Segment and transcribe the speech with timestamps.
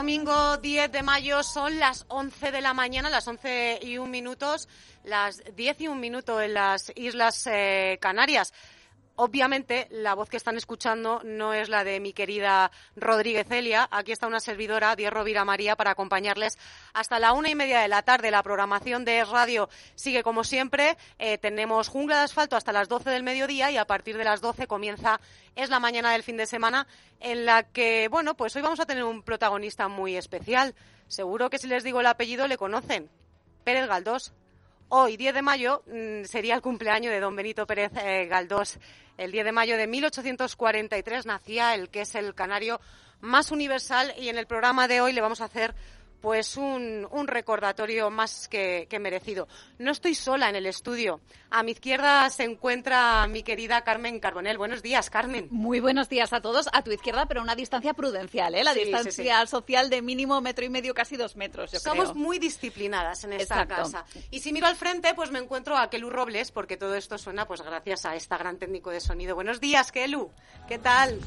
[0.00, 4.66] Domingo 10 de mayo son las 11 de la mañana, las 11 y un minutos,
[5.04, 8.54] las 10 y un minuto en las Islas eh, Canarias.
[9.22, 13.86] Obviamente, la voz que están escuchando no es la de mi querida Rodríguez Celia.
[13.90, 16.56] Aquí está una servidora, Diez Rovira María, para acompañarles
[16.94, 18.30] hasta la una y media de la tarde.
[18.30, 20.96] La programación de radio sigue como siempre.
[21.18, 24.40] Eh, tenemos Jungla de Asfalto hasta las 12 del mediodía y a partir de las
[24.40, 25.20] 12 comienza
[25.54, 26.86] Es la mañana del fin de semana
[27.20, 30.74] en la que, bueno, pues hoy vamos a tener un protagonista muy especial.
[31.08, 33.10] Seguro que si les digo el apellido le conocen.
[33.64, 34.32] Pérez Galdós.
[34.92, 38.76] Hoy, 10 de mayo, mm, sería el cumpleaños de don Benito Pérez eh, Galdós.
[39.20, 42.80] El 10 de mayo de 1843 nacía el que es el canario
[43.20, 45.74] más universal y en el programa de hoy le vamos a hacer
[46.20, 49.48] pues un, un recordatorio más que, que, merecido.
[49.78, 51.20] No estoy sola en el estudio.
[51.50, 54.58] A mi izquierda se encuentra mi querida Carmen Carbonel.
[54.58, 55.48] Buenos días, Carmen.
[55.50, 56.68] Muy buenos días a todos.
[56.72, 58.62] A tu izquierda, pero una distancia prudencial, ¿eh?
[58.64, 59.46] La Sí, sí, distancia sí.
[59.50, 62.14] social de mínimo metro y medio, casi dos metros, yo Somos creo.
[62.22, 63.74] muy disciplinadas en esta Exacto.
[63.76, 64.04] casa.
[64.30, 67.46] Y si miro al frente, pues me encuentro a Kelu Robles, porque todo esto suena
[67.46, 69.34] pues gracias a esta gran técnico de sonido.
[69.34, 70.30] Buenos días, Kelu.
[70.68, 71.18] ¿Qué tal?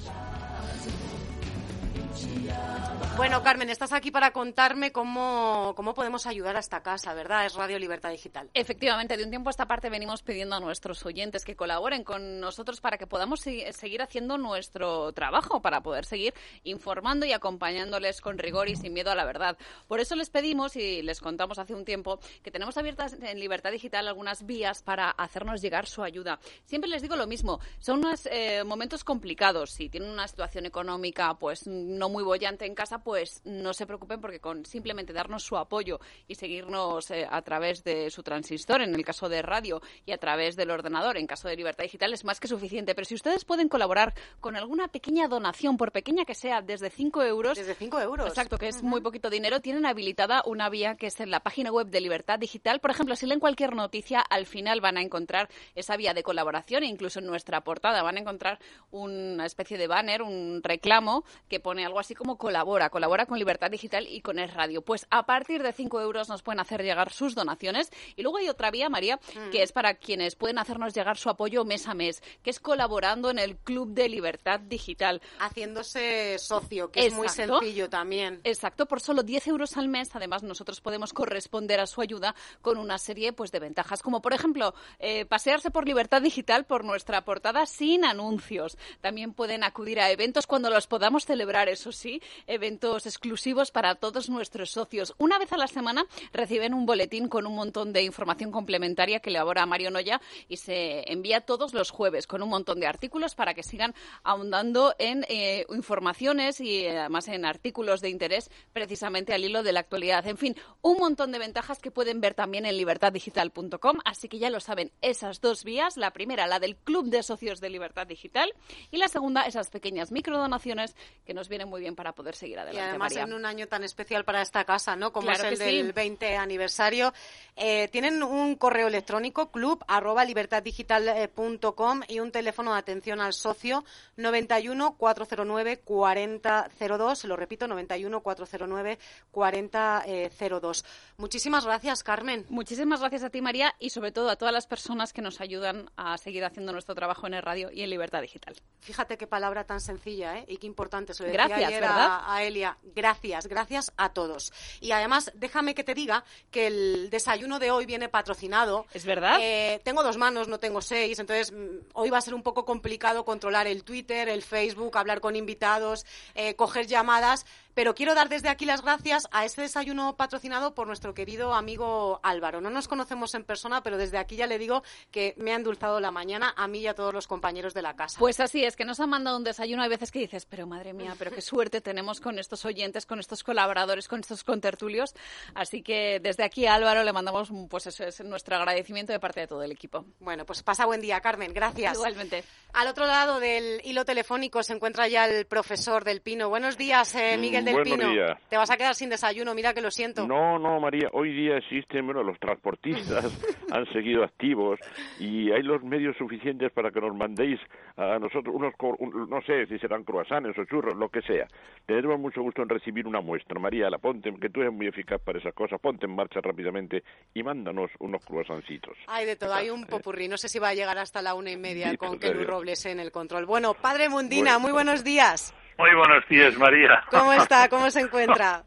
[3.16, 7.46] Bueno, Carmen, estás aquí para contarme cómo, cómo podemos ayudar a esta casa, ¿verdad?
[7.46, 8.50] Es Radio Libertad Digital.
[8.56, 12.40] Efectivamente, de un tiempo a esta parte venimos pidiendo a nuestros oyentes que colaboren con
[12.40, 18.20] nosotros para que podamos se- seguir haciendo nuestro trabajo, para poder seguir informando y acompañándoles
[18.20, 19.58] con rigor y sin miedo a la verdad.
[19.88, 23.72] Por eso les pedimos y les contamos hace un tiempo que tenemos abiertas en Libertad
[23.72, 26.40] Digital algunas vías para hacernos llegar su ayuda.
[26.66, 29.70] Siempre les digo lo mismo, son unos eh, momentos complicados.
[29.70, 34.22] Si tienen una situación económica pues no muy bollante en casa, pues no se preocupen
[34.22, 38.96] porque con simplemente darnos su apoyo y seguirnos eh, a través de su transistor, en
[38.96, 42.24] el caso de radio, y a través del ordenador, en caso de Libertad Digital, es
[42.24, 42.96] más que suficiente.
[42.96, 47.24] Pero si ustedes pueden colaborar con alguna pequeña donación, por pequeña que sea, desde 5
[47.24, 48.28] euros, Desde 5 euros.
[48.28, 49.62] Exacto, que es muy poquito dinero.
[49.62, 52.80] Tienen habilitada una vía que es en la página web de Libertad Digital.
[52.80, 56.84] Por ejemplo, si leen cualquier noticia, al final van a encontrar esa vía de colaboración
[56.84, 58.60] e incluso en nuestra portada van a encontrar
[58.92, 63.72] una especie de banner, un reclamo que pone algo así como colabora, colabora con Libertad
[63.72, 64.82] Digital y con Es Radio.
[64.82, 67.92] Pues a partir de 5 euros nos pueden hacer llegar sus donaciones.
[68.16, 69.20] Y luego hay otra vía, María,
[69.52, 73.30] que es para quienes pueden hacernos llegar su apoyo mes a mes, que es colaborando
[73.30, 75.22] en el Club de Libertad Digital.
[75.40, 78.42] Haciéndose socio, que es muy sencillo también.
[78.44, 82.78] Exacto, por solo 10 euros al mes, además, nosotros podemos corresponder a su ayuda con
[82.78, 87.24] una serie pues, de ventajas, como por ejemplo, eh, pasearse por Libertad Digital por nuestra
[87.26, 88.78] portada sin anuncios.
[89.02, 94.30] También pueden acudir a eventos cuando los podamos celebrar, eso sí, eventos exclusivos para todos
[94.30, 95.14] nuestros socios.
[95.18, 99.30] Una vez a la semana reciben un boletín con un montón de información complementaria que
[99.30, 103.54] elabora Mario Noya y se envía todos los jueves con un montón de artículos para
[103.54, 103.94] que sigan
[104.24, 109.74] ahondando en eh, informaciones y eh, además en artículos de interés precisamente al hilo de
[109.74, 110.26] la actualidad.
[110.26, 114.00] En fin, un montón de ventajas que pueden ver también en libertaddigital.com.
[114.06, 115.98] Así que ya lo saben, esas dos vías.
[115.98, 118.54] La primera, la del Club de Socios de Libertad Digital.
[118.90, 120.96] Y la segunda, esas pequeñas microdonaciones
[121.26, 122.90] que nos vienen muy bien para poder seguir Y adelante.
[122.90, 123.24] además María.
[123.24, 125.12] en un año tan especial para esta casa, ¿no?
[125.12, 125.78] Como Claro es el que sí.
[125.78, 127.12] del 20 aniversario.
[127.56, 133.84] Eh, tienen un correo electrónico club arroba libertaddigital.com y un teléfono de atención al socio
[134.18, 137.18] 91 409 4002.
[137.20, 139.00] Se lo repito, 91 409
[139.32, 140.86] 4002.
[141.18, 142.46] Muchísimas gracias, Carmen.
[142.50, 145.90] Muchísimas gracias a ti, María, y sobre todo a todas las personas que nos ayudan
[145.98, 148.56] a seguir haciendo nuestro trabajo en el radio y en Libertad Digital.
[148.82, 150.46] Fíjate qué palabra tan sencilla ¿eh?
[150.48, 151.14] y qué importante.
[151.14, 152.20] Se lo decía Gracias, ayer ¿verdad?
[152.26, 152.78] A, a Elia.
[152.96, 154.54] Gracias, gracias a todos.
[154.82, 158.86] Y además, déjame que te diga que el desayuno de hoy viene patrocinado.
[158.94, 159.38] ¿Es verdad?
[159.42, 162.66] Eh, tengo dos manos, no tengo seis, entonces mm, hoy va a ser un poco
[162.66, 166.06] complicado controlar el Twitter, el Facebook, hablar con invitados,
[166.36, 167.46] eh, coger llamadas.
[167.74, 172.20] Pero quiero dar desde aquí las gracias a este desayuno patrocinado por nuestro querido amigo
[172.24, 172.62] Álvaro.
[172.62, 176.00] No nos conocemos en persona, pero desde aquí ya le digo que me ha endulzado
[176.00, 178.20] la mañana a mí y a todos los compañeros de la casa.
[178.20, 179.84] Pues así es, que nos ha mandado un desayuno.
[179.84, 183.20] Hay veces que dices, pero madre mía, pero qué suerte tenemos con estos oyentes, con
[183.20, 185.16] estos colaboradores, con estos contertulios.
[185.56, 189.42] Así que desde aquí a Álvaro le mandamos, pues eso es nuestro agradecimiento de parte
[189.42, 190.06] de todo el equipo.
[190.20, 191.54] Bueno, pues pasa buen día, Carmen.
[191.54, 191.96] Gracias.
[191.96, 192.44] Igualmente.
[192.74, 196.50] Al otro lado del hilo telefónico se encuentra ya el profesor del Pino.
[196.50, 198.10] Buenos días, eh, Miguel del Buenos Pino.
[198.12, 198.40] días.
[198.50, 200.26] Te vas a quedar sin desayuno, mira que lo siento.
[200.28, 203.26] No, no, María, hoy día existen, bueno, los transportistas
[203.72, 204.80] han seguido activos
[205.20, 207.60] y hay los medios suficientes para que nos mandéis
[207.96, 211.46] a nosotros unos, un- no sé si serán croissants o churros, lo que sea.
[211.86, 213.60] Tendremos mucho gusto en recibir una muestra.
[213.60, 217.04] María, la ponte, que tú eres muy eficaz para esas cosas, ponte en marcha rápidamente
[217.36, 218.98] y mándanos unos croissancitos.
[219.06, 220.28] Hay de todo, hay un Eh, popurrí.
[220.28, 222.32] No sé si va a llegar hasta la una y media Sí, con pues,
[222.64, 223.46] En el control.
[223.46, 225.54] Bueno, padre Mundina, muy buenos días.
[225.78, 227.04] Muy buenos días, María.
[227.12, 227.68] ¿Cómo está?
[227.68, 228.64] ¿Cómo se encuentra?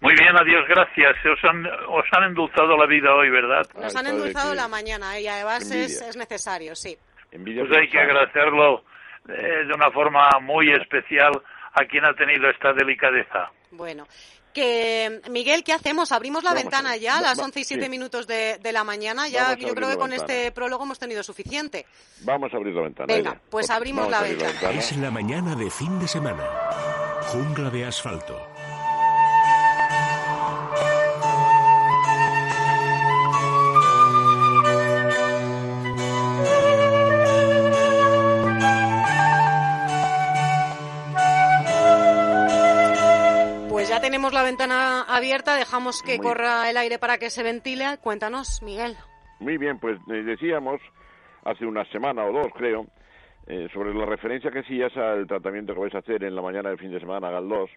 [0.00, 1.16] Muy bien, adiós, gracias.
[1.26, 3.66] Os han, os han endulzado la vida hoy, ¿verdad?
[3.74, 5.22] Nos Ay, han endulzado la mañana ¿eh?
[5.22, 6.96] y además es, es necesario, sí.
[7.32, 8.84] Envidia Pues hay que agradecerlo
[9.28, 11.32] eh, de una forma muy especial
[11.72, 13.50] a quien ha tenido esta delicadeza.
[13.72, 14.06] Bueno,
[14.52, 16.12] que Miguel, ¿qué hacemos?
[16.12, 17.88] ¿Abrimos la Vamos ventana ya a las 11 y 7 sí.
[17.88, 19.28] minutos de, de la mañana?
[19.28, 20.32] Ya Vamos yo creo que la con ventana.
[20.32, 21.86] este prólogo hemos tenido suficiente.
[22.20, 23.06] Vamos a abrir la ventana.
[23.06, 23.40] Venga, ella.
[23.50, 24.78] pues abrimos la a abrir ventana.
[24.78, 26.44] Es la mañana de fin de semana.
[27.32, 28.51] Jungla de asfalto.
[44.02, 47.84] Tenemos la ventana abierta, dejamos que Muy corra el aire para que se ventile.
[48.02, 48.96] Cuéntanos, Miguel.
[49.38, 50.80] Muy bien, pues eh, decíamos
[51.44, 52.86] hace una semana o dos, creo,
[53.46, 56.68] eh, sobre la referencia que hacías al tratamiento que vais a hacer en la mañana
[56.68, 57.70] del fin de semana, Galdós,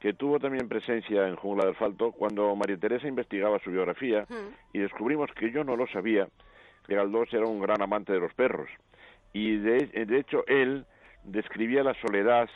[0.00, 4.54] que tuvo también presencia en Jungla de Asfalto cuando María Teresa investigaba su biografía Mm.
[4.72, 6.28] y descubrimos que yo no lo sabía,
[6.86, 8.68] que Galdós era un gran amante de los perros.
[9.32, 10.86] Y de, de hecho él
[11.24, 12.48] describía la soledad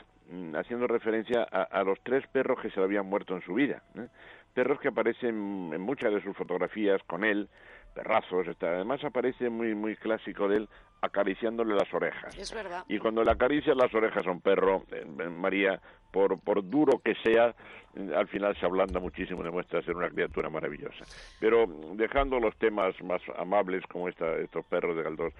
[0.54, 3.82] haciendo referencia a, a los tres perros que se le habían muerto en su vida.
[3.96, 4.06] ¿eh?
[4.54, 7.48] Perros que aparecen en muchas de sus fotografías con él,
[7.94, 8.68] perrazos, está.
[8.68, 10.68] además aparece muy muy clásico de él
[11.02, 12.36] acariciándole las orejas.
[12.38, 12.84] Es verdad.
[12.88, 15.80] Y cuando le acaricias las orejas a un perro, eh, María,
[16.12, 17.54] por, por duro que sea,
[17.96, 21.04] eh, al final se ablanda muchísimo, demuestra ser una criatura maravillosa.
[21.40, 25.38] Pero mm, dejando los temas más amables como esta, estos perros de Galdós, mm,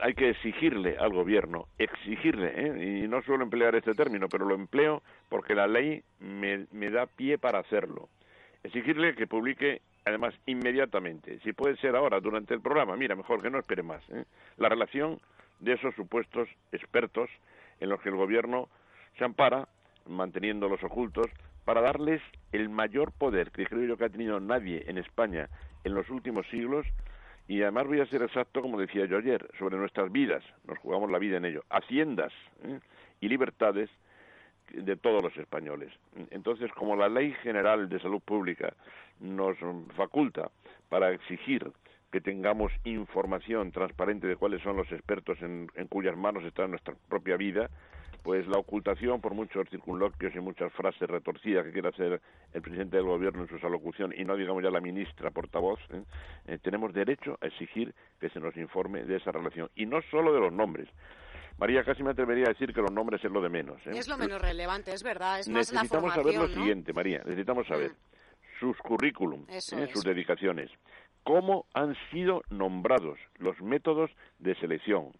[0.00, 3.02] hay que exigirle al gobierno, exigirle, ¿eh?
[3.04, 7.06] y no suelo emplear este término, pero lo empleo porque la ley me, me da
[7.06, 8.08] pie para hacerlo.
[8.62, 13.50] Exigirle que publique, además, inmediatamente, si puede ser ahora, durante el programa, mira, mejor que
[13.50, 14.24] no espere más, ¿eh?
[14.56, 15.18] la relación
[15.60, 17.30] de esos supuestos expertos
[17.80, 18.68] en los que el gobierno
[19.18, 19.68] se ampara,
[20.06, 21.26] manteniéndolos ocultos,
[21.64, 22.20] para darles
[22.52, 25.48] el mayor poder que creo yo que ha tenido nadie en España
[25.84, 26.86] en los últimos siglos,
[27.46, 31.10] y además voy a ser exacto, como decía yo ayer, sobre nuestras vidas, nos jugamos
[31.10, 32.32] la vida en ello, haciendas
[32.64, 32.80] ¿eh?
[33.20, 33.90] y libertades
[34.72, 35.92] de todos los españoles.
[36.30, 38.72] Entonces, como la Ley General de Salud Pública
[39.20, 39.56] nos
[39.94, 40.50] faculta
[40.88, 41.70] para exigir
[42.10, 46.94] que tengamos información transparente de cuáles son los expertos en, en cuyas manos está nuestra
[47.08, 47.68] propia vida,
[48.24, 52.22] pues la ocultación por muchos circunloquios y muchas frases retorcidas que quiere hacer
[52.54, 56.02] el presidente del gobierno en su alocución y no digamos ya la ministra portavoz, ¿eh?
[56.46, 60.32] Eh, tenemos derecho a exigir que se nos informe de esa relación y no solo
[60.32, 60.88] de los nombres.
[61.58, 63.76] María, casi me atrevería a decir que los nombres es lo de menos.
[63.86, 63.90] ¿eh?
[63.92, 65.40] Es lo menos relevante, es verdad.
[65.40, 66.54] Es más necesitamos saber lo ¿no?
[66.54, 67.18] siguiente, María.
[67.26, 67.92] Necesitamos saber
[68.58, 69.60] sus currículum, ¿eh?
[69.60, 70.70] sus dedicaciones,
[71.24, 75.12] cómo han sido nombrados, los métodos de selección,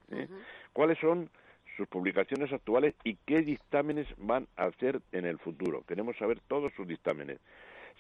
[0.73, 1.29] cuáles son
[1.77, 5.85] sus publicaciones actuales y qué dictámenes van a hacer en el futuro.
[5.87, 7.41] Queremos saber todos sus dictámenes.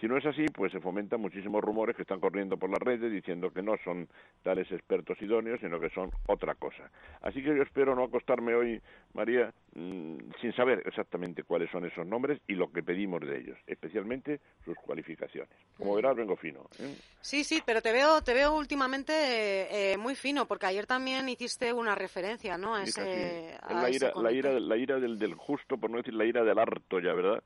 [0.00, 3.12] Si no es así, pues se fomentan muchísimos rumores que están corriendo por las redes
[3.12, 4.08] diciendo que no son
[4.42, 6.90] tales expertos idóneos, sino que son otra cosa.
[7.22, 8.80] Así que yo espero no acostarme hoy,
[9.12, 13.58] María, mm, sin saber exactamente cuáles son esos nombres y lo que pedimos de ellos,
[13.66, 15.56] especialmente sus cualificaciones.
[15.78, 16.68] Como verás, vengo fino.
[16.80, 16.94] ¿eh?
[17.20, 21.28] Sí, sí, pero te veo, te veo últimamente eh, eh, muy fino, porque ayer también
[21.28, 22.74] hiciste una referencia, ¿no?
[22.74, 25.98] A ese, a la ese ira, la ira, la ira del, del justo, por no
[25.98, 27.42] decir la ira del harto ya, ¿verdad?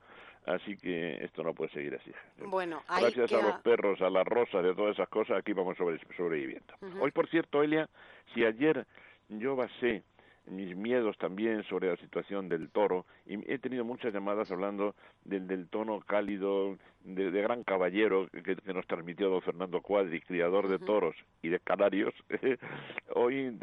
[0.49, 2.11] Así que esto no puede seguir así.
[2.47, 5.99] Bueno, Gracias a los perros, a las rosas, de todas esas cosas, aquí vamos sobre,
[6.17, 6.73] sobreviviendo.
[6.99, 7.87] Hoy, por cierto, Elia,
[8.33, 8.87] si ayer
[9.29, 10.01] yo basé
[10.49, 15.47] mis miedos también sobre la situación del toro y he tenido muchas llamadas hablando del,
[15.47, 21.15] del tono cálido de, gran caballero que, nos transmitió don Fernando Cuadri, criador de toros
[21.41, 22.13] y de canarios.
[23.15, 23.57] Hoy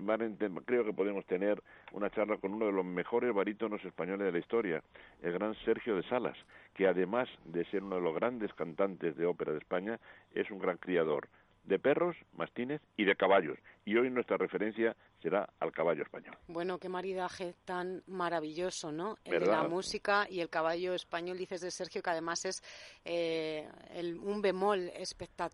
[0.64, 1.62] creo que podemos tener
[1.92, 4.82] una charla con uno de los mejores barítonos españoles de la historia,
[5.22, 6.36] el gran Sergio de Salas,
[6.74, 9.98] que además de ser uno de los grandes cantantes de ópera de España,
[10.34, 11.28] es un gran criador
[11.64, 13.58] de perros, mastines y de caballos.
[13.84, 16.36] Y hoy nuestra referencia será al caballo español.
[16.46, 19.18] Bueno, qué maridaje tan maravilloso, ¿no?
[19.24, 22.62] El de la música y el caballo español, dices de Sergio, que además es
[23.04, 23.68] eh,
[24.22, 24.92] un bemol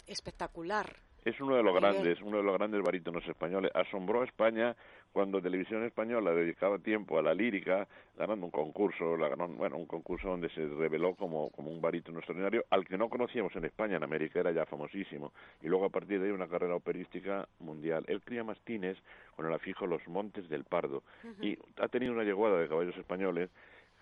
[0.07, 0.95] espectacular.
[1.25, 3.71] Es uno de los grandes, uno de los grandes barítonos españoles.
[3.75, 4.77] Asombró a España
[5.13, 9.87] cuando Televisión Española dedicaba tiempo a la lírica, ganando un concurso, la ganó, bueno, un
[9.87, 13.97] concurso donde se reveló como, como un barítono extraordinario, al que no conocíamos en España,
[13.97, 15.33] en América era ya famosísimo.
[15.63, 18.05] Y luego a partir de ahí una carrera operística mundial.
[18.09, 18.97] Él cría mastines
[19.37, 21.03] con el afijo Los Montes del Pardo.
[21.41, 23.51] Y ha tenido una yeguada de caballos españoles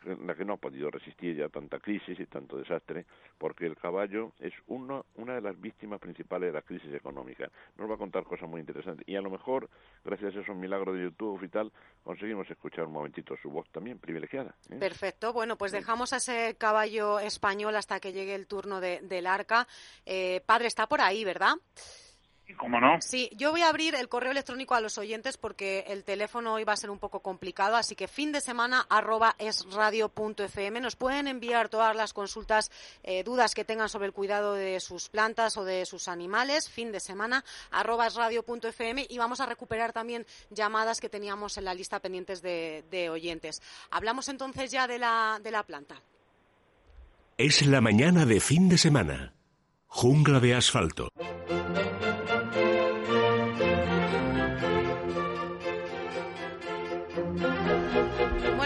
[0.04, 3.06] la que no ha podido resistir ya tanta crisis y tanto desastre,
[3.38, 7.50] porque el caballo es uno, una de las víctimas principales de la crisis económica.
[7.76, 9.68] Nos va a contar cosas muy interesantes y a lo mejor,
[10.04, 13.98] gracias a esos milagros de YouTube y tal, conseguimos escuchar un momentito su voz también
[13.98, 14.54] privilegiada.
[14.70, 14.76] ¿eh?
[14.76, 19.26] Perfecto, bueno, pues dejamos a ese caballo español hasta que llegue el turno de, del
[19.26, 19.66] arca.
[20.06, 21.54] Eh, padre, está por ahí, ¿verdad?
[22.56, 23.00] ¿Cómo no?
[23.00, 26.64] Sí, yo voy a abrir el correo electrónico a los oyentes porque el teléfono hoy
[26.64, 30.80] va a ser un poco complicado, así que fin de semana arroba esradio.fm.
[30.80, 32.70] Nos pueden enviar todas las consultas,
[33.02, 36.68] eh, dudas que tengan sobre el cuidado de sus plantas o de sus animales.
[36.68, 41.74] Fin de semana arroba esradio.fm y vamos a recuperar también llamadas que teníamos en la
[41.74, 43.62] lista pendientes de, de oyentes.
[43.90, 46.00] Hablamos entonces ya de la, de la planta.
[47.36, 49.32] Es la mañana de fin de semana.
[49.86, 51.08] Jungla de asfalto.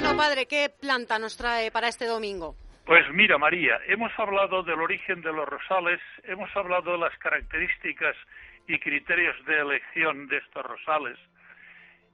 [0.04, 2.56] Bueno, padre, ¿qué planta nos trae para este domingo?
[2.84, 8.14] Pues mira, María, hemos hablado del origen de los rosales, hemos hablado de las características
[8.68, 11.18] y criterios de elección de estos rosales.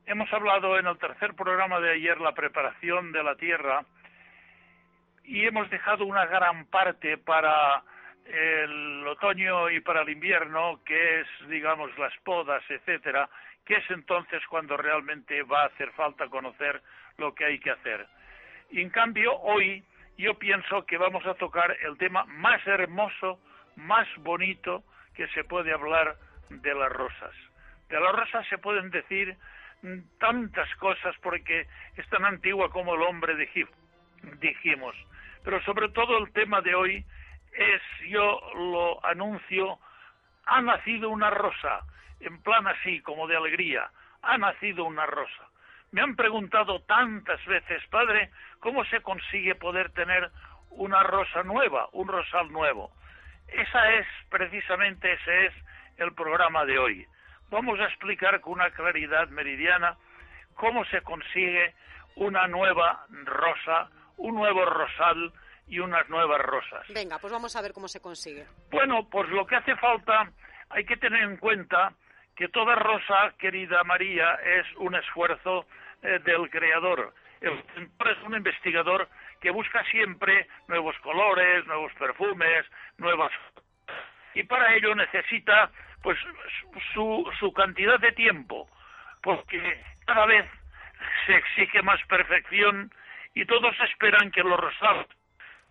[0.06, 3.84] Hemos hablado en el tercer programa de ayer la preparación de la tierra
[5.24, 7.82] y hemos dejado una gran parte para
[8.24, 13.28] el otoño y para el invierno, que es, digamos, las podas, etcétera,
[13.66, 16.80] que es entonces cuando realmente va a hacer falta conocer
[17.20, 18.06] lo que hay que hacer.
[18.70, 19.84] Y en cambio, hoy
[20.18, 23.38] yo pienso que vamos a tocar el tema más hermoso,
[23.76, 24.82] más bonito
[25.14, 26.16] que se puede hablar
[26.48, 27.34] de las rosas.
[27.88, 29.36] De las rosas se pueden decir
[30.18, 33.34] tantas cosas porque es tan antigua como el hombre
[34.40, 34.96] dijimos.
[35.42, 37.04] Pero sobre todo el tema de hoy
[37.52, 39.78] es, yo lo anuncio,
[40.46, 41.80] ha nacido una rosa,
[42.20, 43.90] en plan así como de alegría,
[44.22, 45.48] ha nacido una rosa.
[45.92, 48.30] Me han preguntado tantas veces, padre,
[48.60, 50.30] ¿cómo se consigue poder tener
[50.70, 52.92] una rosa nueva, un rosal nuevo?
[53.48, 55.54] Esa es, precisamente ese es
[55.96, 57.06] el programa de hoy.
[57.50, 59.96] Vamos a explicar con una claridad meridiana
[60.54, 61.74] cómo se consigue
[62.14, 65.32] una nueva rosa, un nuevo rosal
[65.66, 66.86] y unas nuevas rosas.
[66.94, 68.46] Venga, pues vamos a ver cómo se consigue.
[68.70, 70.30] Bueno, pues lo que hace falta,
[70.68, 71.92] hay que tener en cuenta
[72.36, 75.66] que toda rosa, querida María, es un esfuerzo
[76.02, 77.14] eh, del creador.
[77.40, 79.08] El pintor es un investigador
[79.40, 82.66] que busca siempre nuevos colores, nuevos perfumes,
[82.98, 83.32] nuevas
[84.34, 85.70] y para ello necesita
[86.02, 86.18] pues
[86.94, 88.68] su, su cantidad de tiempo,
[89.22, 90.46] porque cada vez
[91.26, 92.90] se exige más perfección
[93.34, 95.06] y todos esperan que los rosales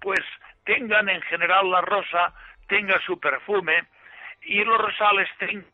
[0.02, 0.20] pues
[0.66, 2.34] tengan en general la rosa
[2.68, 3.84] tenga su perfume
[4.42, 5.66] y los rosales tengan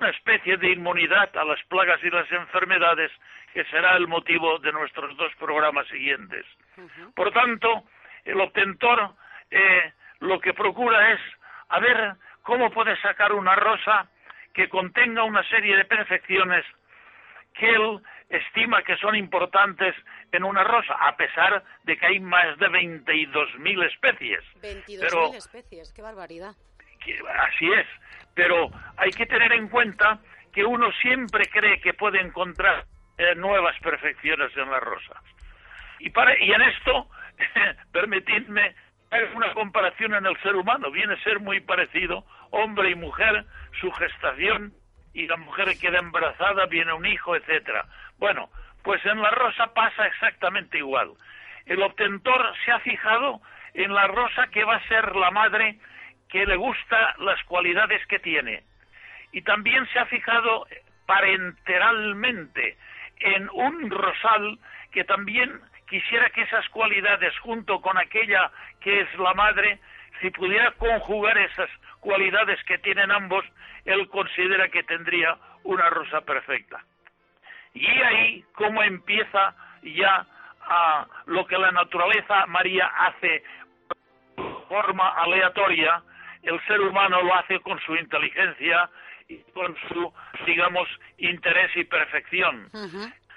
[0.00, 3.10] una especie de inmunidad a las plagas y las enfermedades
[3.54, 6.44] que será el motivo de nuestros dos programas siguientes.
[7.14, 7.84] Por tanto,
[8.24, 9.14] el obtentor
[9.48, 11.20] eh, lo que procura es
[11.68, 14.08] a ver cómo puede sacar una rosa
[14.52, 16.64] que contenga una serie de perfecciones
[17.54, 19.94] que él estima que son importantes
[20.32, 24.40] en una rosa, a pesar de que hay más de 22.000 especies.
[24.60, 26.54] 22.000 especies, qué barbaridad.
[27.38, 27.86] así es,
[28.34, 30.18] pero hay que tener en cuenta
[30.52, 32.84] que uno siempre cree que puede encontrar
[33.36, 35.18] nuevas perfecciones en las rosas.
[36.00, 37.08] Y, para, y en esto,
[37.92, 38.74] permitidme
[39.34, 40.90] una comparación en el ser humano.
[40.90, 43.44] Viene a ser muy parecido, hombre y mujer,
[43.80, 44.72] su gestación,
[45.12, 47.86] y la mujer queda embarazada, viene un hijo, etcétera.
[48.18, 48.50] Bueno,
[48.82, 51.12] pues en la rosa pasa exactamente igual.
[51.66, 53.40] El obtentor se ha fijado
[53.74, 55.78] en la rosa que va a ser la madre
[56.28, 58.64] que le gusta las cualidades que tiene.
[59.32, 60.66] Y también se ha fijado
[61.06, 62.76] parenteralmente
[63.24, 64.58] en un rosal
[64.92, 68.50] que también quisiera que esas cualidades, junto con aquella
[68.80, 69.80] que es la madre,
[70.20, 73.44] si pudiera conjugar esas cualidades que tienen ambos,
[73.86, 76.84] él considera que tendría una rosa perfecta.
[77.72, 80.26] Y ahí cómo empieza ya
[80.66, 83.42] a lo que la naturaleza María hace
[84.36, 86.02] de forma aleatoria,
[86.42, 88.88] el ser humano lo hace con su inteligencia
[89.28, 90.12] y con su,
[90.46, 90.88] digamos,
[91.18, 92.68] interés y perfección.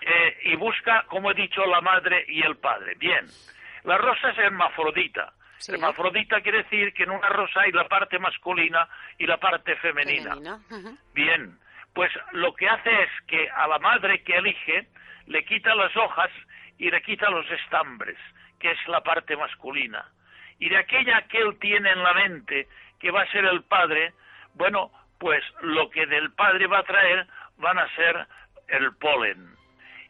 [0.02, 2.96] Eh, y busca, como he dicho, la madre y el padre.
[2.98, 3.26] Bien,
[3.84, 5.34] la rosa es hermafrodita.
[5.68, 10.36] Hermafrodita quiere decir que en una rosa hay la parte masculina y la parte femenina.
[11.14, 11.58] Bien,
[11.94, 14.88] pues lo que hace es que a la madre que elige
[15.26, 16.30] le quita las hojas
[16.78, 18.18] y le quita los estambres,
[18.60, 20.06] que es la parte masculina.
[20.60, 22.68] Y de aquella que él tiene en la mente,
[23.00, 24.14] que va a ser el padre,
[24.54, 28.28] bueno, pues lo que del padre va a traer van a ser
[28.68, 29.56] el polen.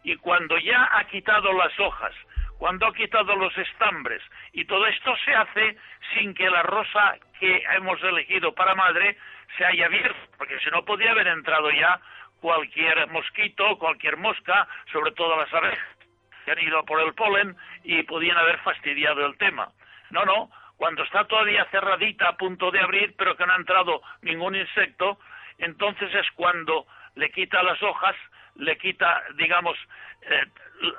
[0.03, 2.13] Y cuando ya ha quitado las hojas,
[2.57, 4.21] cuando ha quitado los estambres,
[4.51, 5.77] y todo esto se hace
[6.13, 9.17] sin que la rosa que hemos elegido para madre
[9.57, 11.99] se haya abierto, porque si no podía haber entrado ya
[12.41, 15.97] cualquier mosquito, cualquier mosca, sobre todo las abejas,
[16.45, 19.69] que han ido por el polen y podían haber fastidiado el tema.
[20.09, 24.01] No, no, cuando está todavía cerradita a punto de abrir, pero que no ha entrado
[24.21, 25.19] ningún insecto,
[25.57, 28.15] entonces es cuando le quita las hojas,
[28.55, 29.75] le quita, digamos,
[30.21, 30.45] eh,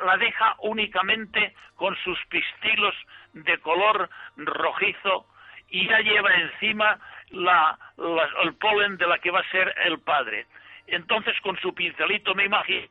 [0.05, 2.95] la deja únicamente con sus pistilos
[3.33, 5.27] de color rojizo
[5.69, 6.99] y ya lleva encima
[7.31, 10.47] el polen de la que va a ser el padre.
[10.89, 12.89] Entonces con su pincelito, me imagino,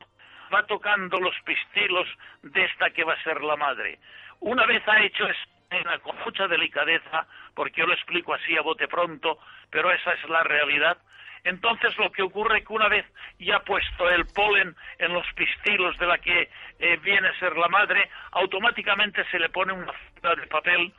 [0.54, 2.08] va tocando los pistilos
[2.44, 4.00] de esta que va a ser la madre.
[4.40, 5.57] Una vez ha hecho esto
[6.02, 10.44] con mucha delicadeza, porque yo lo explico así a bote pronto, pero esa es la
[10.44, 10.98] realidad,
[11.44, 13.06] entonces lo que ocurre es que una vez
[13.40, 17.68] ya puesto el polen en los pistilos de la que eh, viene a ser la
[17.68, 20.94] madre, automáticamente se le pone una cinta de papel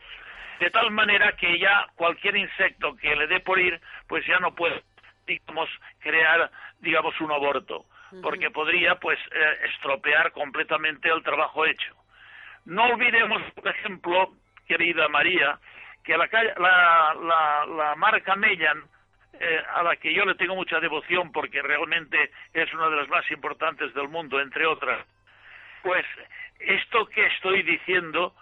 [0.60, 4.54] de tal manera que ya cualquier insecto que le dé por ir, pues ya no
[4.54, 4.82] puede,
[5.26, 5.68] digamos,
[6.00, 7.84] crear, digamos, un aborto,
[8.22, 11.94] porque podría, pues, eh, estropear completamente el trabajo hecho.
[12.64, 14.32] No olvidemos, por ejemplo,
[14.68, 15.58] querida María,
[16.04, 18.84] que la, la, la marca Mellan
[19.40, 23.08] eh, a la que yo le tengo mucha devoción porque realmente es una de las
[23.08, 25.06] más importantes del mundo, entre otras,
[25.82, 26.04] pues
[26.58, 28.34] esto que estoy diciendo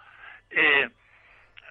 [0.49, 0.89] eh,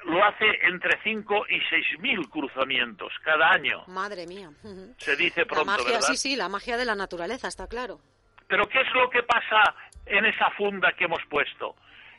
[0.05, 3.83] lo hace entre 5 y 6 mil cruzamientos cada año.
[3.89, 4.51] Madre mía.
[4.99, 6.09] Se dice pronto, la magia, ¿verdad?
[6.09, 7.99] Sí, sí, la magia de la naturaleza, está claro.
[8.47, 9.75] Pero ¿qué es lo que pasa
[10.07, 11.75] en esa funda que hemos puesto?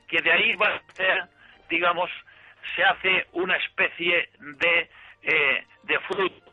[0.09, 1.23] Que de ahí va a ser,
[1.69, 2.09] digamos,
[2.75, 4.89] se hace una especie de,
[5.23, 6.47] eh, de fruto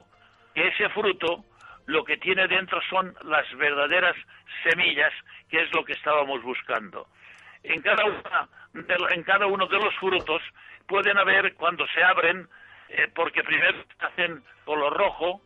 [0.54, 1.44] ese fruto
[1.86, 4.16] lo que tiene dentro son las verdaderas
[4.62, 5.12] semillas,
[5.50, 7.06] que es lo que estábamos buscando.
[7.62, 8.04] En cada,
[9.10, 10.42] en cada uno de los frutos
[10.86, 12.48] pueden haber, cuando se abren,
[12.88, 15.42] eh, porque primero hacen color rojo,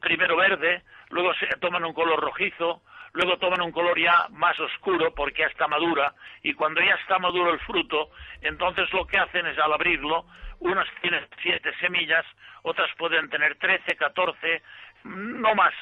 [0.00, 2.82] primero verde, luego se toman un color rojizo,
[3.14, 7.18] luego toman un color ya más oscuro porque ya está madura, y cuando ya está
[7.18, 8.10] maduro el fruto,
[8.42, 10.26] entonces lo que hacen es al abrirlo,
[10.60, 12.24] unas tienen siete semillas,
[12.62, 14.62] otras pueden tener trece, catorce,
[15.04, 15.74] no más.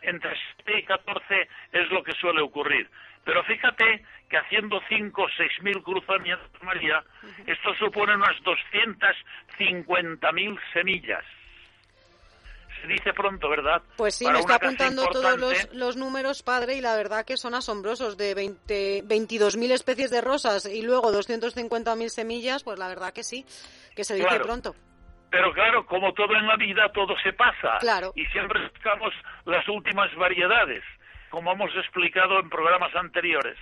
[0.00, 2.88] Entre siete y catorce es lo que suele ocurrir.
[3.24, 7.02] Pero fíjate que haciendo cinco o seis mil cruzamientos, María,
[7.46, 9.16] esto supone unas doscientas
[9.56, 11.24] cincuenta mil semillas
[12.80, 13.82] se dice pronto, ¿verdad?
[13.96, 17.54] Pues sí, me está apuntando todos los, los, números, padre, y la verdad que son
[17.54, 18.16] asombrosos.
[18.16, 23.44] De 20, 22.000 especies de rosas y luego 250.000 semillas, pues la verdad que sí,
[23.94, 24.74] que se dice pronto.
[25.30, 27.76] Pero claro, como todo en la vida, todo se pasa.
[27.80, 28.12] Claro.
[28.14, 29.12] Y siempre buscamos
[29.44, 30.82] las últimas variedades,
[31.30, 33.58] como hemos explicado en programas anteriores.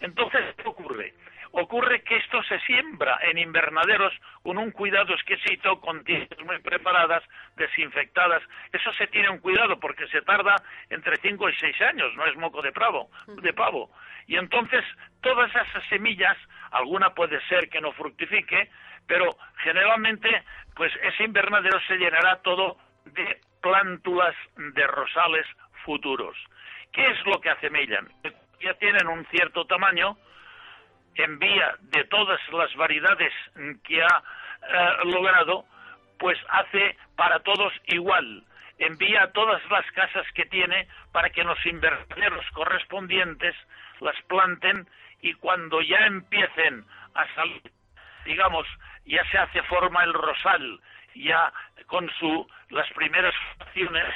[0.00, 1.14] Entonces, ¿qué ocurre?
[1.52, 7.22] Ocurre que esto se siembra en invernaderos con un cuidado exquisito, con tierras muy preparadas,
[7.56, 8.42] desinfectadas.
[8.72, 10.56] Eso se tiene un cuidado porque se tarda
[10.90, 13.90] entre 5 y 6 años, no es moco de pavo, de pavo.
[14.26, 14.84] Y entonces
[15.20, 16.36] todas esas semillas,
[16.70, 18.70] alguna puede ser que no fructifique,
[19.06, 25.46] pero generalmente pues ese invernadero se llenará todo de plántulas de rosales
[25.84, 26.36] futuros.
[26.92, 27.70] ¿Qué es lo que hace?
[28.60, 30.16] Ya tienen un cierto tamaño,
[31.14, 33.32] envía de todas las variedades
[33.84, 34.22] que ha
[34.68, 35.64] eh, logrado,
[36.18, 38.44] pues hace para todos igual.
[38.78, 43.54] Envía a todas las casas que tiene para que los invernaderos correspondientes
[44.00, 44.88] las planten
[45.20, 47.62] y cuando ya empiecen a salir,
[48.24, 48.66] digamos,
[49.04, 50.80] ya se hace forma el rosal,
[51.14, 51.52] ya
[51.86, 54.06] con su las primeras acciones,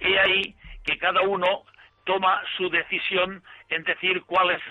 [0.00, 1.64] y ahí que cada uno
[2.04, 4.62] toma su decisión en decir cuál es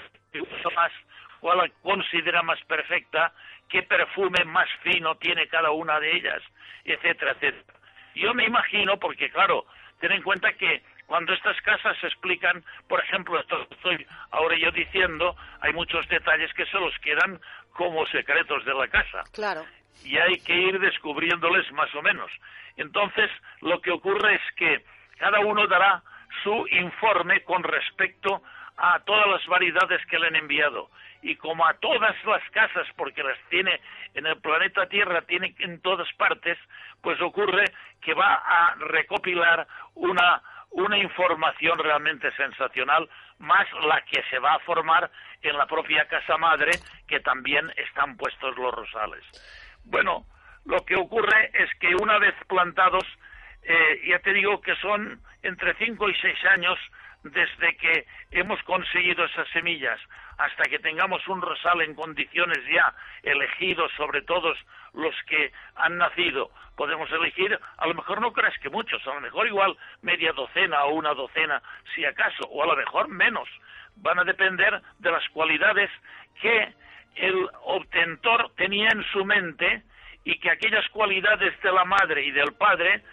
[0.76, 0.92] más,
[1.40, 3.34] cuál considera más perfecta,
[3.70, 6.42] qué perfume más fino tiene cada una de ellas,
[6.86, 7.80] etcétera, etcétera.
[8.16, 9.66] Yo me imagino, porque claro,
[10.00, 14.72] ten en cuenta que cuando estas casas se explican, por ejemplo, esto estoy ahora yo
[14.72, 17.40] diciendo, hay muchos detalles que se los quedan
[17.74, 19.24] como secretos de la casa.
[19.34, 19.66] Claro.
[20.04, 22.32] Y hay que ir descubriéndoles más o menos.
[22.78, 23.30] Entonces,
[23.62, 24.84] lo que ocurre es que
[25.18, 26.02] cada uno dará
[26.44, 28.42] su informe con respecto
[28.78, 30.90] a todas las variedades que le han enviado.
[31.22, 33.80] Y como a todas las casas, porque las tiene
[34.14, 36.58] en el planeta Tierra, tiene en todas partes,
[37.02, 37.66] pues ocurre
[38.02, 43.10] que va a recopilar una, una información realmente sensacional,
[43.40, 45.10] más la que se va a formar
[45.42, 46.72] en la propia casa madre,
[47.08, 49.24] que también están puestos los rosales.
[49.86, 50.26] Bueno,
[50.66, 53.04] lo que ocurre es que una vez plantados,
[53.64, 56.78] eh, ya te digo que son entre cinco y seis años
[57.24, 60.00] desde que hemos conseguido esas semillas
[60.38, 64.58] hasta que tengamos un rosal en condiciones ya elegidos sobre todos
[64.94, 69.22] los que han nacido, podemos elegir, a lo mejor no creas que muchos, a lo
[69.22, 71.62] mejor igual media docena o una docena,
[71.96, 73.48] si acaso, o a lo mejor menos.
[73.96, 75.90] Van a depender de las cualidades
[76.42, 76.74] que
[77.16, 79.84] el obtentor tenía en su mente
[80.24, 83.04] y que aquellas cualidades de la madre y del padre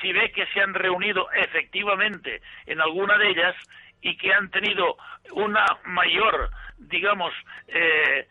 [0.00, 3.56] si ve que se han reunido efectivamente en alguna de ellas
[4.02, 4.96] y que han tenido
[5.32, 7.32] una mayor, digamos,
[7.68, 8.26] eh,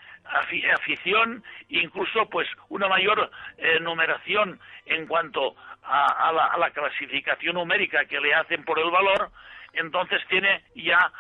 [0.74, 8.34] afición, incluso pues una mayor eh, numeración en cuanto a, la, clasificación numérica que le
[8.34, 9.32] hacen por el valor,
[9.74, 11.12] entonces tiene ya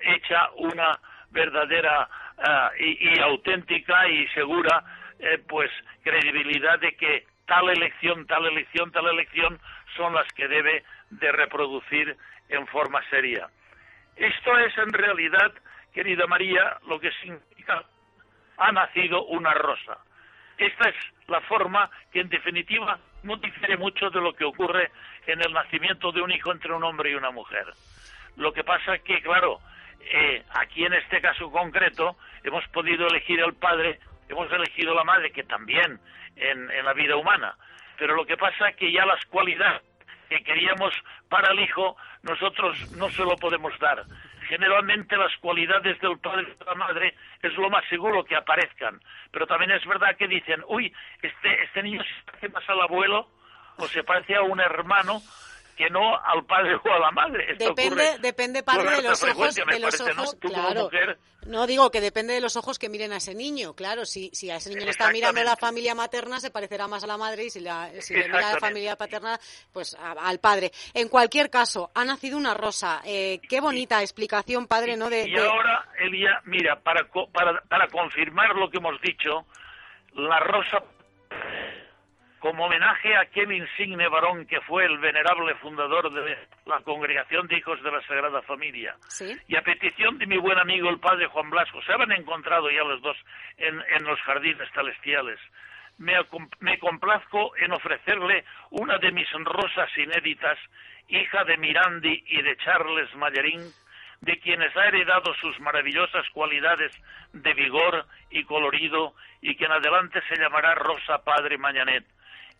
[0.00, 0.98] hecha una
[1.30, 2.08] verdadera
[2.78, 4.84] eh, y, auténtica y segura
[5.48, 5.68] pues
[6.04, 9.58] credibilidad de que tal elección, tal elección, tal elección
[9.98, 12.16] son las que debe de reproducir
[12.48, 13.48] en forma seria.
[14.16, 15.52] Esto es en realidad,
[15.92, 17.84] querida María, lo que significa
[18.56, 19.98] ha nacido una rosa.
[20.56, 24.90] Esta es la forma que en definitiva no difiere mucho de lo que ocurre
[25.26, 27.66] en el nacimiento de un hijo entre un hombre y una mujer.
[28.36, 29.60] Lo que pasa que, claro,
[30.00, 35.32] eh, aquí en este caso concreto hemos podido elegir el padre, hemos elegido la madre,
[35.32, 36.00] que también
[36.36, 37.56] en la vida humana,
[37.98, 39.82] pero lo que pasa es que ya las cualidades
[40.28, 40.94] que queríamos
[41.28, 44.04] para el hijo, nosotros no se lo podemos dar.
[44.48, 49.00] Generalmente las cualidades del padre y de la madre es lo más seguro que aparezcan,
[49.30, 53.28] pero también es verdad que dicen, uy, este, este niño se parece más al abuelo
[53.76, 55.20] o se parece a un hermano
[55.78, 57.54] que no al padre o a la madre.
[57.56, 60.90] depende, depende padre de los ojos, de los ojos, claro.
[61.46, 64.04] No digo que depende de los ojos que miren a ese niño, claro.
[64.04, 67.06] Si, si a ese niño le está mirando la familia materna, se parecerá más a
[67.06, 69.38] la madre y si, la, si le mira a la familia paterna,
[69.72, 70.72] pues al padre.
[70.92, 73.00] En cualquier caso, ha nacido una rosa.
[73.04, 75.08] Eh, qué bonita explicación, padre, ¿no?
[75.08, 79.46] De, y ahora, Elia, mira, para, para, para confirmar lo que hemos dicho,
[80.14, 80.82] la rosa
[82.38, 87.56] como homenaje a aquel insigne varón que fue el venerable fundador de la Congregación de
[87.56, 88.96] Hijos de la Sagrada Familia.
[89.48, 92.84] Y a petición de mi buen amigo el padre Juan Blasco, se habían encontrado ya
[92.84, 93.16] los dos
[93.56, 95.38] en, los jardines celestiales.
[95.98, 96.14] Me,
[96.60, 100.58] me complazco en ofrecerle una de mis rosas inéditas,
[101.08, 103.62] hija de Mirandi y de Charles Mayerín,
[104.20, 106.92] de quienes ha heredado sus maravillosas cualidades
[107.32, 112.04] de vigor y colorido y que en adelante se llamará Rosa Padre Mañanet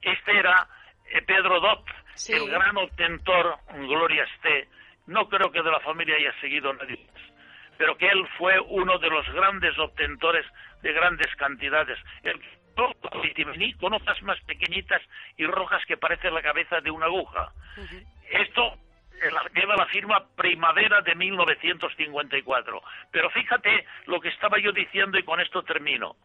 [0.03, 0.67] este era
[1.13, 1.85] eh, Pedro Dot,
[2.29, 4.69] el gran obtentor, gloria esté,
[5.07, 7.23] no creo que de la familia haya seguido nadie más,
[7.77, 10.45] pero que él fue uno de los grandes obtentores
[10.83, 11.99] de grandes cantidades.
[12.23, 12.41] El
[13.79, 15.03] con hojas más pequeñitas
[15.37, 17.53] y rojas que parece la cabeza de una aguja.
[18.31, 18.75] Esto
[19.21, 22.83] eh, lleva la firma Primavera de 1954.
[23.11, 26.17] Pero fíjate lo que estaba yo diciendo y con esto termino.